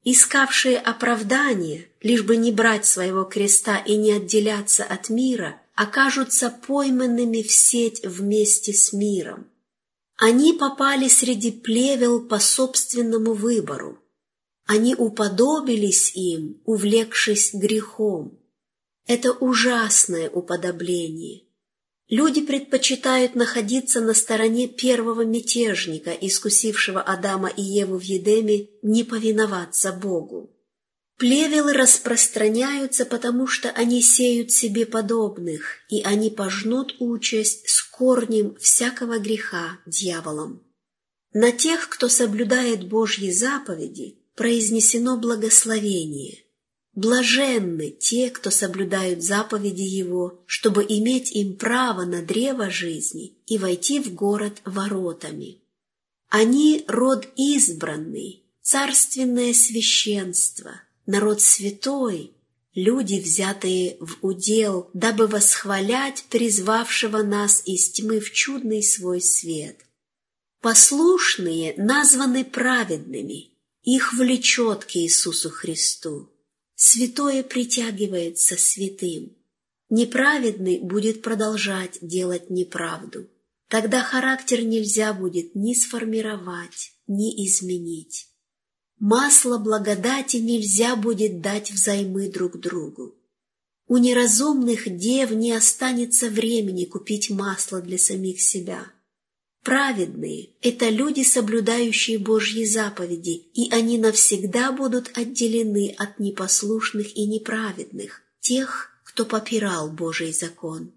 Искавшие 0.05 0.79
оправдания, 0.79 1.89
лишь 2.01 2.23
бы 2.23 2.37
не 2.37 2.53
брать 2.53 2.87
своего 2.87 3.25
креста 3.25 3.79
и 3.79 3.97
не 3.97 4.13
отделяться 4.13 4.85
от 4.85 5.09
мира, 5.09 5.61
окажутся 5.75 6.55
пойманными 6.69 7.43
в 7.43 7.51
сеть 7.51 8.05
вместе 8.05 8.75
с 8.75 8.93
миром. 8.93 9.49
Они 10.17 10.53
попали 10.53 11.09
среди 11.09 11.51
плевел 11.51 12.21
по 12.21 12.39
собственному 12.39 13.33
выбору, 13.33 13.99
они 14.67 14.95
уподобились 14.95 16.15
им, 16.15 16.61
увлекшись 16.65 17.53
грехом. 17.55 18.39
Это 19.07 19.33
ужасное 19.33 20.31
уподобление. 20.31 21.43
Люди 22.09 22.43
предпочитают 22.43 23.35
находиться 23.35 24.01
на 24.01 24.15
стороне 24.15 24.69
первого 24.69 25.23
мятежника, 25.23 26.11
искусившего 26.11 27.01
Адама 27.01 27.49
и 27.49 27.63
Еву 27.63 27.99
в 27.99 28.03
Едеме, 28.03 28.69
не 28.83 29.05
повиноваться 29.05 29.93
Богу. 29.93 30.51
Плевелы 31.17 31.75
распространяются, 31.75 33.07
потому 33.07 33.47
что 33.47 33.71
они 33.71 34.03
сеют 34.03 34.51
себе 34.51 34.85
подобных, 34.85 35.79
и 35.89 36.03
они 36.03 36.29
пожнут 36.31 36.97
участь 36.99 37.69
с 37.69 37.83
корнем 37.83 38.57
всякого 38.57 39.19
греха 39.19 39.79
дьяволом. 39.87 40.63
На 41.33 41.53
тех, 41.53 41.89
кто 41.89 42.09
соблюдает 42.09 42.89
Божьи 42.89 43.31
заповеди, 43.31 44.24
произнесено 44.35 45.17
благословение. 45.19 46.45
Блаженны 46.95 47.91
те, 47.91 48.31
кто 48.31 48.51
соблюдают 48.51 49.23
заповеди 49.23 49.83
Его, 49.83 50.45
чтобы 50.47 50.85
иметь 50.89 51.33
им 51.33 51.57
право 51.57 52.05
на 52.05 52.23
древо 52.23 52.71
жизни 52.71 53.37
и 53.47 53.59
войти 53.59 53.99
в 53.99 54.15
город 54.15 54.61
воротами. 54.65 55.61
Они— 56.29 56.85
род 56.89 57.29
избранный, 57.37 58.45
царственное 58.63 59.53
священство, 59.55 60.81
народ 61.07 61.41
святой, 61.41 62.33
люди, 62.75 63.21
взятые 63.21 63.97
в 63.99 64.19
удел, 64.23 64.89
дабы 64.95 65.27
восхвалять 65.27 66.25
призвавшего 66.31 67.23
нас 67.23 67.63
из 67.67 67.91
тьмы 67.91 68.21
в 68.21 68.33
чудный 68.33 68.83
свой 68.83 69.21
свет. 69.21 69.85
Послушные 70.61 71.75
названы 71.77 72.45
праведными— 72.45 73.51
их 73.85 74.15
влечет 74.15 74.85
к 74.85 74.97
Иисусу 74.97 75.51
Христу. 75.51 76.31
Святое 76.75 77.43
притягивается 77.43 78.57
святым. 78.57 79.37
Неправедный 79.91 80.81
будет 80.81 81.23
продолжать 81.23 81.99
делать 82.01 82.51
неправду. 82.51 83.29
Тогда 83.69 84.03
характер 84.03 84.63
нельзя 84.63 85.13
будет 85.13 85.55
ни 85.55 85.75
сформировать, 85.75 86.93
ни 87.07 87.47
изменить. 87.47 88.29
Масло 88.99 89.59
благодати 89.59 90.39
нельзя 90.39 90.97
будет 90.97 91.41
дать 91.41 91.71
взаймы 91.71 92.29
друг 92.29 92.59
другу. 92.59 93.15
У 93.87 93.99
неразумных 93.99 94.97
дев 94.97 95.31
не 95.31 95.53
останется 95.53 96.31
времени 96.31 96.87
купить 96.87 97.29
масло 97.29 97.83
для 97.83 97.99
самих 97.99 98.41
себя. 98.41 98.87
Праведные– 99.65 100.51
это 100.61 100.91
люди, 100.91 101.23
соблюдающие 101.23 102.19
Божьи 102.19 102.67
заповеди, 102.67 103.49
и 103.55 103.73
они 103.73 103.97
навсегда 103.97 104.73
будут 104.73 105.17
отделены 105.17 105.95
от 105.97 106.19
непослушных 106.21 107.17
и 107.17 107.25
неправедных, 107.25 108.21
тех, 108.41 108.91
кто 109.05 109.25
попирал 109.25 109.91
Божий 109.91 110.35
закон. 110.35 110.93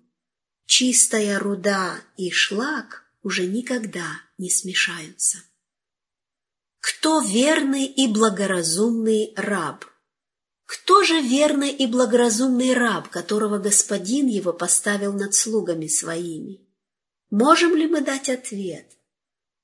Чистая 0.66 1.40
руда 1.40 2.02
и 2.18 2.30
шлак 2.30 3.06
уже 3.24 3.48
никогда 3.48 4.20
не 4.38 4.50
смешаются. 4.50 5.38
Кто 6.82 7.22
верный 7.22 7.86
и 7.86 8.08
благоразумный 8.08 9.32
раб? 9.38 9.86
Кто 10.66 11.06
же 11.06 11.22
верный 11.22 11.72
и 11.72 11.88
благоразумный 11.88 12.74
раб, 12.74 13.08
которого 13.08 13.60
господин 13.60 14.28
его 14.28 14.52
поставил 14.52 15.14
над 15.14 15.34
слугами 15.34 15.88
своими? 15.88 16.67
Можем 17.30 17.76
ли 17.76 17.88
мы 17.88 18.02
дать 18.02 18.30
ответ? 18.30 18.86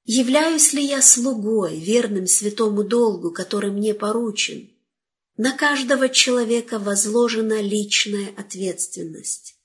Являюсь 0.06 0.73
ли 0.73 0.84
я 0.84 1.02
слугой, 1.02 1.80
верным 1.80 2.28
святому 2.28 2.84
долгу, 2.84 3.32
который 3.32 3.71
мне 3.71 3.93
поручен? 3.93 4.69
На 5.38 5.56
каждого 5.56 6.10
человека 6.10 6.78
возложена 6.78 7.62
личная 7.62 8.34
ответственность. 8.38 9.56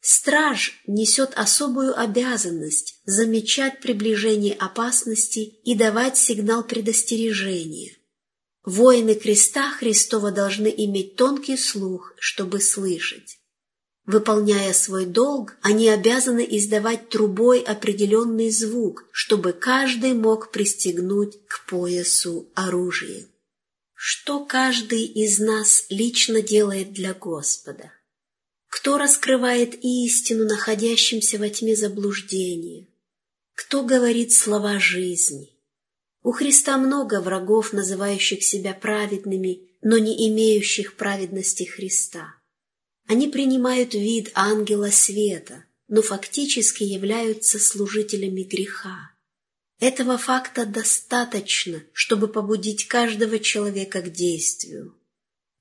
Страж 0.00 0.80
несет 0.86 1.32
особую 1.34 1.98
обязанность 1.98 3.00
замечать 3.04 3.80
приближение 3.80 4.54
опасности 4.54 5.40
и 5.64 5.74
давать 5.74 6.16
сигнал 6.16 6.64
предостережения. 6.64 7.92
Воины 8.64 9.14
креста 9.14 9.70
Христова 9.70 10.30
должны 10.30 10.68
иметь 10.68 11.16
тонкий 11.16 11.56
слух, 11.56 12.14
чтобы 12.18 12.60
слышать. 12.60 13.37
Выполняя 14.08 14.72
свой 14.72 15.04
долг, 15.04 15.58
они 15.60 15.90
обязаны 15.90 16.42
издавать 16.48 17.10
трубой 17.10 17.60
определенный 17.60 18.50
звук, 18.50 19.04
чтобы 19.12 19.52
каждый 19.52 20.14
мог 20.14 20.50
пристегнуть 20.50 21.38
к 21.46 21.66
поясу 21.66 22.50
оружие. 22.54 23.26
Что 23.92 24.42
каждый 24.46 25.04
из 25.04 25.38
нас 25.38 25.84
лично 25.90 26.40
делает 26.40 26.94
для 26.94 27.12
Господа? 27.12 27.92
Кто 28.68 28.96
раскрывает 28.96 29.74
истину, 29.84 30.46
находящимся 30.46 31.36
во 31.36 31.50
тьме 31.50 31.76
заблуждения? 31.76 32.86
Кто 33.52 33.82
говорит 33.82 34.32
слова 34.32 34.78
жизни? 34.78 35.50
У 36.22 36.32
Христа 36.32 36.78
много 36.78 37.20
врагов, 37.20 37.74
называющих 37.74 38.42
себя 38.42 38.72
праведными, 38.72 39.68
но 39.82 39.98
не 39.98 40.30
имеющих 40.30 40.96
праведности 40.96 41.64
Христа. 41.64 42.37
Они 43.08 43.26
принимают 43.26 43.94
вид 43.94 44.30
ангела 44.34 44.90
света, 44.90 45.64
но 45.88 46.02
фактически 46.02 46.84
являются 46.84 47.58
служителями 47.58 48.42
греха. 48.42 49.12
Этого 49.80 50.18
факта 50.18 50.66
достаточно, 50.66 51.82
чтобы 51.94 52.28
побудить 52.28 52.86
каждого 52.86 53.38
человека 53.38 54.02
к 54.02 54.12
действию. 54.12 54.94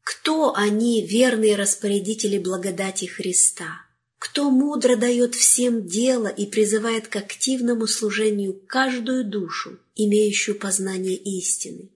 Кто 0.03 0.55
они, 0.55 1.05
верные 1.05 1.55
распорядители 1.55 2.37
благодати 2.37 3.05
Христа? 3.05 3.81
Кто 4.19 4.49
мудро 4.49 4.97
дает 4.97 5.33
всем 5.33 5.87
дело 5.87 6.27
и 6.27 6.47
призывает 6.47 7.07
к 7.07 7.15
активному 7.15 7.87
служению 7.87 8.59
каждую 8.67 9.23
душу, 9.23 9.79
имеющую 9.95 10.59
познание 10.59 11.15
истины? 11.15 11.91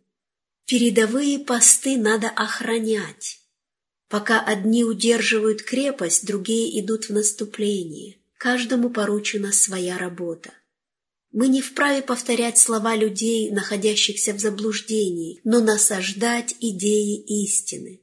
Передовые 0.66 1.40
посты 1.40 1.98
надо 1.98 2.30
охранять. 2.30 3.41
Пока 4.12 4.42
одни 4.42 4.84
удерживают 4.84 5.62
крепость, 5.62 6.28
другие 6.28 6.82
идут 6.82 7.06
в 7.06 7.14
наступление. 7.14 8.18
Каждому 8.38 8.90
поручена 8.90 9.54
своя 9.54 9.98
работа. 9.98 10.52
Мы 11.32 11.48
не 11.48 11.62
вправе 11.62 12.02
повторять 12.02 12.58
слова 12.58 12.98
людей, 12.98 13.52
находящихся 13.52 14.34
в 14.34 14.40
заблуждении, 14.40 15.40
но 15.46 15.62
насаждать 15.62 16.58
идеи 16.60 17.24
истины. 17.44 18.02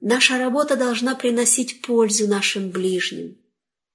Наша 0.00 0.38
работа 0.38 0.74
должна 0.74 1.14
приносить 1.14 1.82
пользу 1.82 2.26
нашим 2.26 2.70
ближним. 2.70 3.38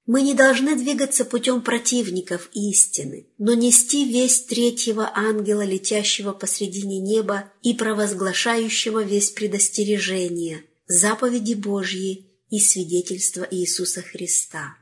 Мы 0.05 0.21
не 0.21 0.33
должны 0.33 0.77
двигаться 0.77 1.25
путем 1.25 1.61
противников 1.61 2.49
истины, 2.53 3.27
но 3.37 3.53
нести 3.53 4.05
весть 4.05 4.47
третьего 4.47 5.11
ангела, 5.13 5.65
летящего 5.65 6.31
посредине 6.31 6.99
неба 6.99 7.51
и 7.63 7.73
провозглашающего 7.73 9.03
весь 9.03 9.31
предостережения, 9.31 10.63
заповеди 10.87 11.53
Божьи 11.53 12.29
и 12.49 12.59
свидетельства 12.59 13.47
Иисуса 13.49 14.01
Христа. 14.01 14.77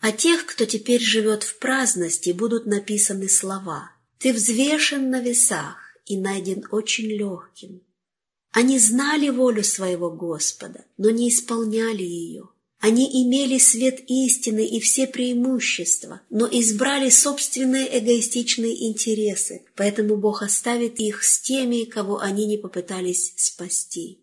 О 0.00 0.12
тех, 0.12 0.46
кто 0.46 0.64
теперь 0.64 1.00
живет 1.00 1.42
в 1.42 1.58
праздности, 1.58 2.30
будут 2.30 2.66
написаны 2.66 3.28
слова 3.28 3.92
«Ты 4.18 4.32
взвешен 4.32 5.10
на 5.10 5.20
весах 5.20 5.76
и 6.06 6.16
найден 6.16 6.64
очень 6.70 7.06
легким». 7.06 7.82
Они 8.50 8.78
знали 8.78 9.30
волю 9.30 9.64
своего 9.64 10.10
Господа, 10.10 10.84
но 10.98 11.10
не 11.10 11.28
исполняли 11.30 12.02
ее. 12.02 12.48
Они 12.80 13.08
имели 13.22 13.58
свет 13.58 14.00
истины 14.08 14.66
и 14.66 14.80
все 14.80 15.06
преимущества, 15.06 16.20
но 16.30 16.48
избрали 16.50 17.10
собственные 17.10 17.98
эгоистичные 17.98 18.88
интересы, 18.90 19.64
поэтому 19.76 20.16
Бог 20.16 20.42
оставит 20.42 20.98
их 20.98 21.22
с 21.22 21.40
теми, 21.40 21.84
кого 21.84 22.18
они 22.18 22.44
не 22.44 22.58
попытались 22.58 23.34
спасти. 23.36 24.21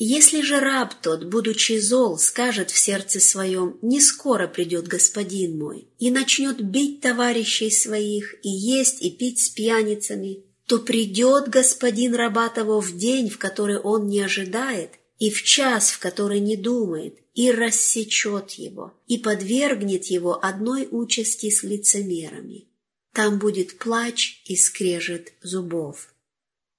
Если 0.00 0.42
же 0.42 0.60
раб 0.60 0.94
тот, 1.02 1.24
будучи 1.24 1.78
зол, 1.80 2.18
скажет 2.18 2.70
в 2.70 2.78
сердце 2.78 3.18
своем 3.18 3.78
«Не 3.82 4.00
скоро 4.00 4.46
придет 4.46 4.86
господин 4.86 5.58
мой» 5.58 5.88
и 5.98 6.12
начнет 6.12 6.62
бить 6.62 7.00
товарищей 7.00 7.70
своих 7.70 8.36
и 8.44 8.48
есть 8.48 9.02
и 9.02 9.10
пить 9.10 9.40
с 9.40 9.48
пьяницами, 9.48 10.44
то 10.66 10.78
придет 10.78 11.48
господин 11.48 12.14
раба 12.14 12.48
того 12.48 12.80
в 12.80 12.96
день, 12.96 13.28
в 13.28 13.38
который 13.38 13.78
он 13.78 14.06
не 14.06 14.20
ожидает, 14.20 14.92
и 15.18 15.30
в 15.30 15.42
час, 15.42 15.90
в 15.90 15.98
который 15.98 16.38
не 16.38 16.56
думает, 16.56 17.18
и 17.34 17.50
рассечет 17.50 18.52
его, 18.52 18.94
и 19.08 19.18
подвергнет 19.18 20.04
его 20.04 20.38
одной 20.44 20.86
участи 20.88 21.50
с 21.50 21.64
лицемерами. 21.64 22.68
Там 23.12 23.40
будет 23.40 23.78
плач 23.78 24.42
и 24.44 24.54
скрежет 24.54 25.32
зубов. 25.42 26.14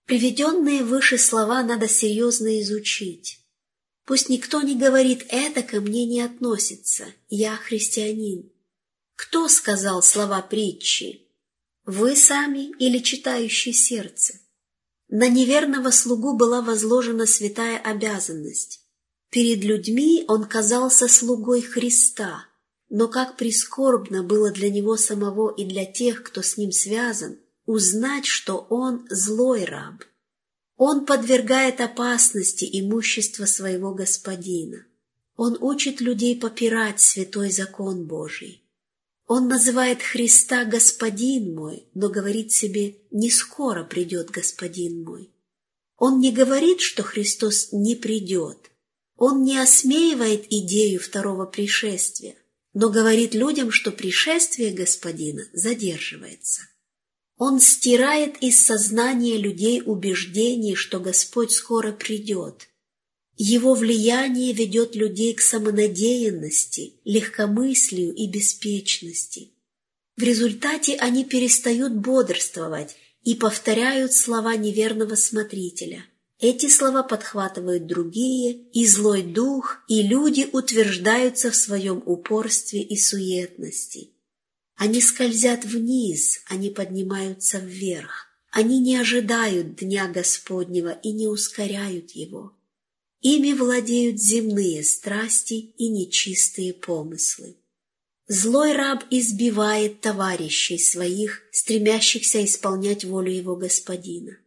Приведенные 0.09 0.83
выше 0.83 1.19
слова 1.19 1.61
надо 1.61 1.87
серьезно 1.87 2.59
изучить. 2.61 3.41
Пусть 4.07 4.27
никто 4.27 4.63
не 4.63 4.75
говорит 4.75 5.23
«это 5.29 5.61
ко 5.61 5.81
мне 5.81 6.07
не 6.07 6.21
относится, 6.21 7.05
я 7.29 7.55
христианин». 7.55 8.51
Кто 9.15 9.47
сказал 9.47 10.01
слова 10.01 10.41
притчи? 10.41 11.27
Вы 11.85 12.15
сами 12.15 12.71
или 12.79 12.97
читающий 12.97 13.71
сердце? 13.71 14.39
На 15.09 15.27
неверного 15.27 15.91
слугу 15.91 16.35
была 16.35 16.63
возложена 16.63 17.27
святая 17.27 17.77
обязанность. 17.77 18.81
Перед 19.29 19.63
людьми 19.63 20.25
он 20.27 20.45
казался 20.45 21.07
слугой 21.07 21.61
Христа, 21.61 22.47
но 22.89 23.09
как 23.09 23.37
прискорбно 23.37 24.23
было 24.23 24.49
для 24.49 24.71
него 24.71 24.97
самого 24.97 25.53
и 25.53 25.65
для 25.65 25.85
тех, 25.85 26.23
кто 26.23 26.41
с 26.41 26.57
ним 26.57 26.71
связан– 26.71 27.37
узнать, 27.69 28.25
что 28.25 28.65
он 28.71 29.05
злой 29.11 29.63
раб. 29.63 30.03
Он 30.75 31.05
подвергает 31.05 31.81
опасности 31.81 32.67
имущество 32.71 33.45
своего 33.45 33.93
господина. 33.93 34.87
Он 35.35 35.55
учит 35.61 36.01
людей 36.01 36.35
попирать 36.35 36.99
святой 36.99 37.51
закон 37.51 38.07
Божий. 38.07 38.63
Он 39.27 39.47
называет 39.47 40.01
Христа 40.01 40.65
«Господин 40.65 41.53
мой», 41.53 41.85
но 41.93 42.09
говорит 42.09 42.51
себе 42.51 42.95
«Не 43.11 43.29
скоро 43.29 43.83
придет 43.83 44.31
Господин 44.31 45.03
мой». 45.03 45.29
Он 45.95 46.19
не 46.19 46.31
говорит, 46.31 46.81
что 46.81 47.03
Христос 47.03 47.69
не 47.71 47.95
придет. 47.95 48.71
Он 49.15 49.43
не 49.43 49.59
осмеивает 49.59 50.47
идею 50.49 50.99
второго 50.99 51.45
пришествия, 51.45 52.35
но 52.73 52.89
говорит 52.89 53.35
людям, 53.35 53.69
что 53.69 53.91
пришествие 53.91 54.71
Господина 54.71 55.43
задерживается. 55.53 56.63
Он 57.39 57.61
стирает 57.61 58.35
из 58.43 58.61
сознания 58.61 59.37
людей 59.37 59.81
убеждение, 59.83 60.75
что 60.75 60.99
Господь 60.99 61.53
скоро 61.53 61.93
придет. 61.93 62.67
Его 63.37 63.75
влияние 63.75 64.51
ведет 64.51 64.93
людей 64.93 65.33
к 65.33 65.39
самонадеянности, 65.39 66.95
легкомыслию 67.05 68.13
и 68.13 68.27
беспечности. 68.27 69.53
В 70.17 70.21
результате 70.21 70.97
они 70.97 71.23
перестают 71.23 71.93
бодрствовать 71.93 72.97
и 73.23 73.35
повторяют 73.35 74.11
слова 74.11 74.57
неверного 74.57 75.15
смотрителя. 75.15 76.05
Эти 76.39 76.67
слова 76.67 77.03
подхватывают 77.03 77.87
другие, 77.87 78.51
и 78.73 78.85
злой 78.85 79.23
дух, 79.23 79.77
и 79.87 80.01
люди 80.01 80.49
утверждаются 80.51 81.51
в 81.51 81.55
своем 81.55 82.03
упорстве 82.05 82.81
и 82.81 82.97
суетности. 82.97 84.09
Они 84.79 85.01
скользят 85.01 85.65
вниз, 85.65 86.39
они 86.47 86.69
поднимаются 86.69 87.57
вверх. 87.59 88.27
Они 88.49 88.79
не 88.79 88.95
ожидают 88.95 89.75
Дня 89.75 90.07
Господнего 90.07 90.91
и 91.03 91.11
не 91.11 91.27
ускоряют 91.27 92.11
его. 92.11 92.53
Ими 93.19 93.51
владеют 93.51 94.21
земные 94.21 94.85
страсти 94.85 95.73
и 95.77 95.89
нечистые 95.89 96.73
помыслы. 96.73 97.57
Злой 98.29 98.71
раб 98.71 99.03
избивает 99.09 99.99
товарищей 99.99 100.77
своих, 100.77 101.41
стремящихся 101.51 102.45
исполнять 102.45 103.03
волю 103.03 103.33
его 103.33 103.57
господина. 103.57 104.37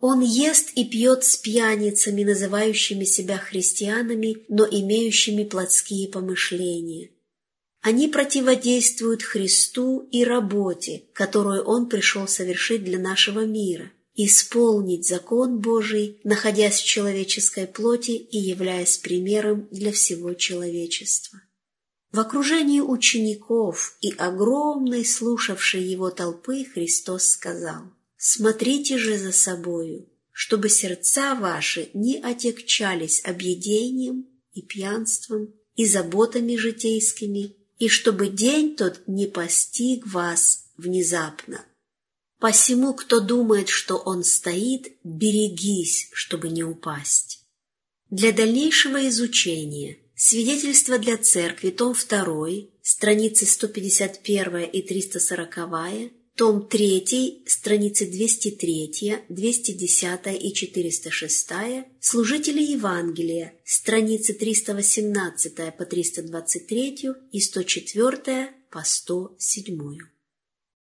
Он 0.00 0.20
ест 0.20 0.72
и 0.74 0.84
пьет 0.84 1.22
с 1.22 1.36
пьяницами, 1.36 2.24
называющими 2.24 3.04
себя 3.04 3.38
христианами, 3.38 4.38
но 4.48 4.66
имеющими 4.68 5.44
плотские 5.44 6.08
помышления– 6.08 7.10
они 7.82 8.08
противодействуют 8.08 9.22
Христу 9.22 10.06
и 10.10 10.22
работе, 10.22 11.04
которую 11.14 11.62
Он 11.64 11.88
пришел 11.88 12.28
совершить 12.28 12.84
для 12.84 12.98
нашего 12.98 13.46
мира, 13.46 13.90
исполнить 14.14 15.08
закон 15.08 15.60
Божий, 15.60 16.20
находясь 16.24 16.80
в 16.80 16.84
человеческой 16.84 17.66
плоти 17.66 18.10
и 18.10 18.38
являясь 18.38 18.98
примером 18.98 19.66
для 19.70 19.92
всего 19.92 20.34
человечества. 20.34 21.40
В 22.12 22.18
окружении 22.18 22.80
учеников 22.80 23.96
и 24.00 24.10
огромной 24.10 25.04
слушавшей 25.04 25.82
его 25.82 26.10
толпы 26.10 26.64
Христос 26.64 27.28
сказал 27.28 27.84
«Смотрите 28.16 28.98
же 28.98 29.16
за 29.16 29.32
собою, 29.32 30.06
чтобы 30.32 30.68
сердца 30.68 31.34
ваши 31.34 31.88
не 31.94 32.18
отягчались 32.18 33.24
объедением 33.24 34.26
и 34.52 34.60
пьянством 34.60 35.54
и 35.76 35.86
заботами 35.86 36.56
житейскими, 36.56 37.59
и 37.80 37.88
чтобы 37.88 38.28
день 38.28 38.76
тот 38.76 39.00
не 39.08 39.26
постиг 39.26 40.06
вас 40.06 40.66
внезапно. 40.76 41.64
Посему, 42.38 42.94
кто 42.94 43.20
думает, 43.20 43.68
что 43.68 43.96
он 43.96 44.22
стоит, 44.22 44.92
берегись, 45.02 46.08
чтобы 46.12 46.50
не 46.50 46.62
упасть. 46.62 47.42
Для 48.10 48.32
дальнейшего 48.32 49.08
изучения 49.08 49.98
свидетельство 50.14 50.98
для 50.98 51.16
церкви, 51.16 51.70
том 51.70 51.94
2, 51.94 52.48
страницы 52.82 53.46
151 53.46 54.58
и 54.64 54.82
340, 54.82 56.12
том 56.40 56.66
3, 56.66 57.42
страницы 57.44 58.06
203, 58.06 59.26
210 59.28 60.38
и 60.40 60.54
406, 60.54 61.50
служители 62.00 62.62
Евангелия, 62.62 63.52
страницы 63.62 64.32
318 64.32 65.76
по 65.76 65.84
323 65.84 67.08
и 67.32 67.40
104 67.40 68.54
по 68.70 68.82
107. 68.82 70.19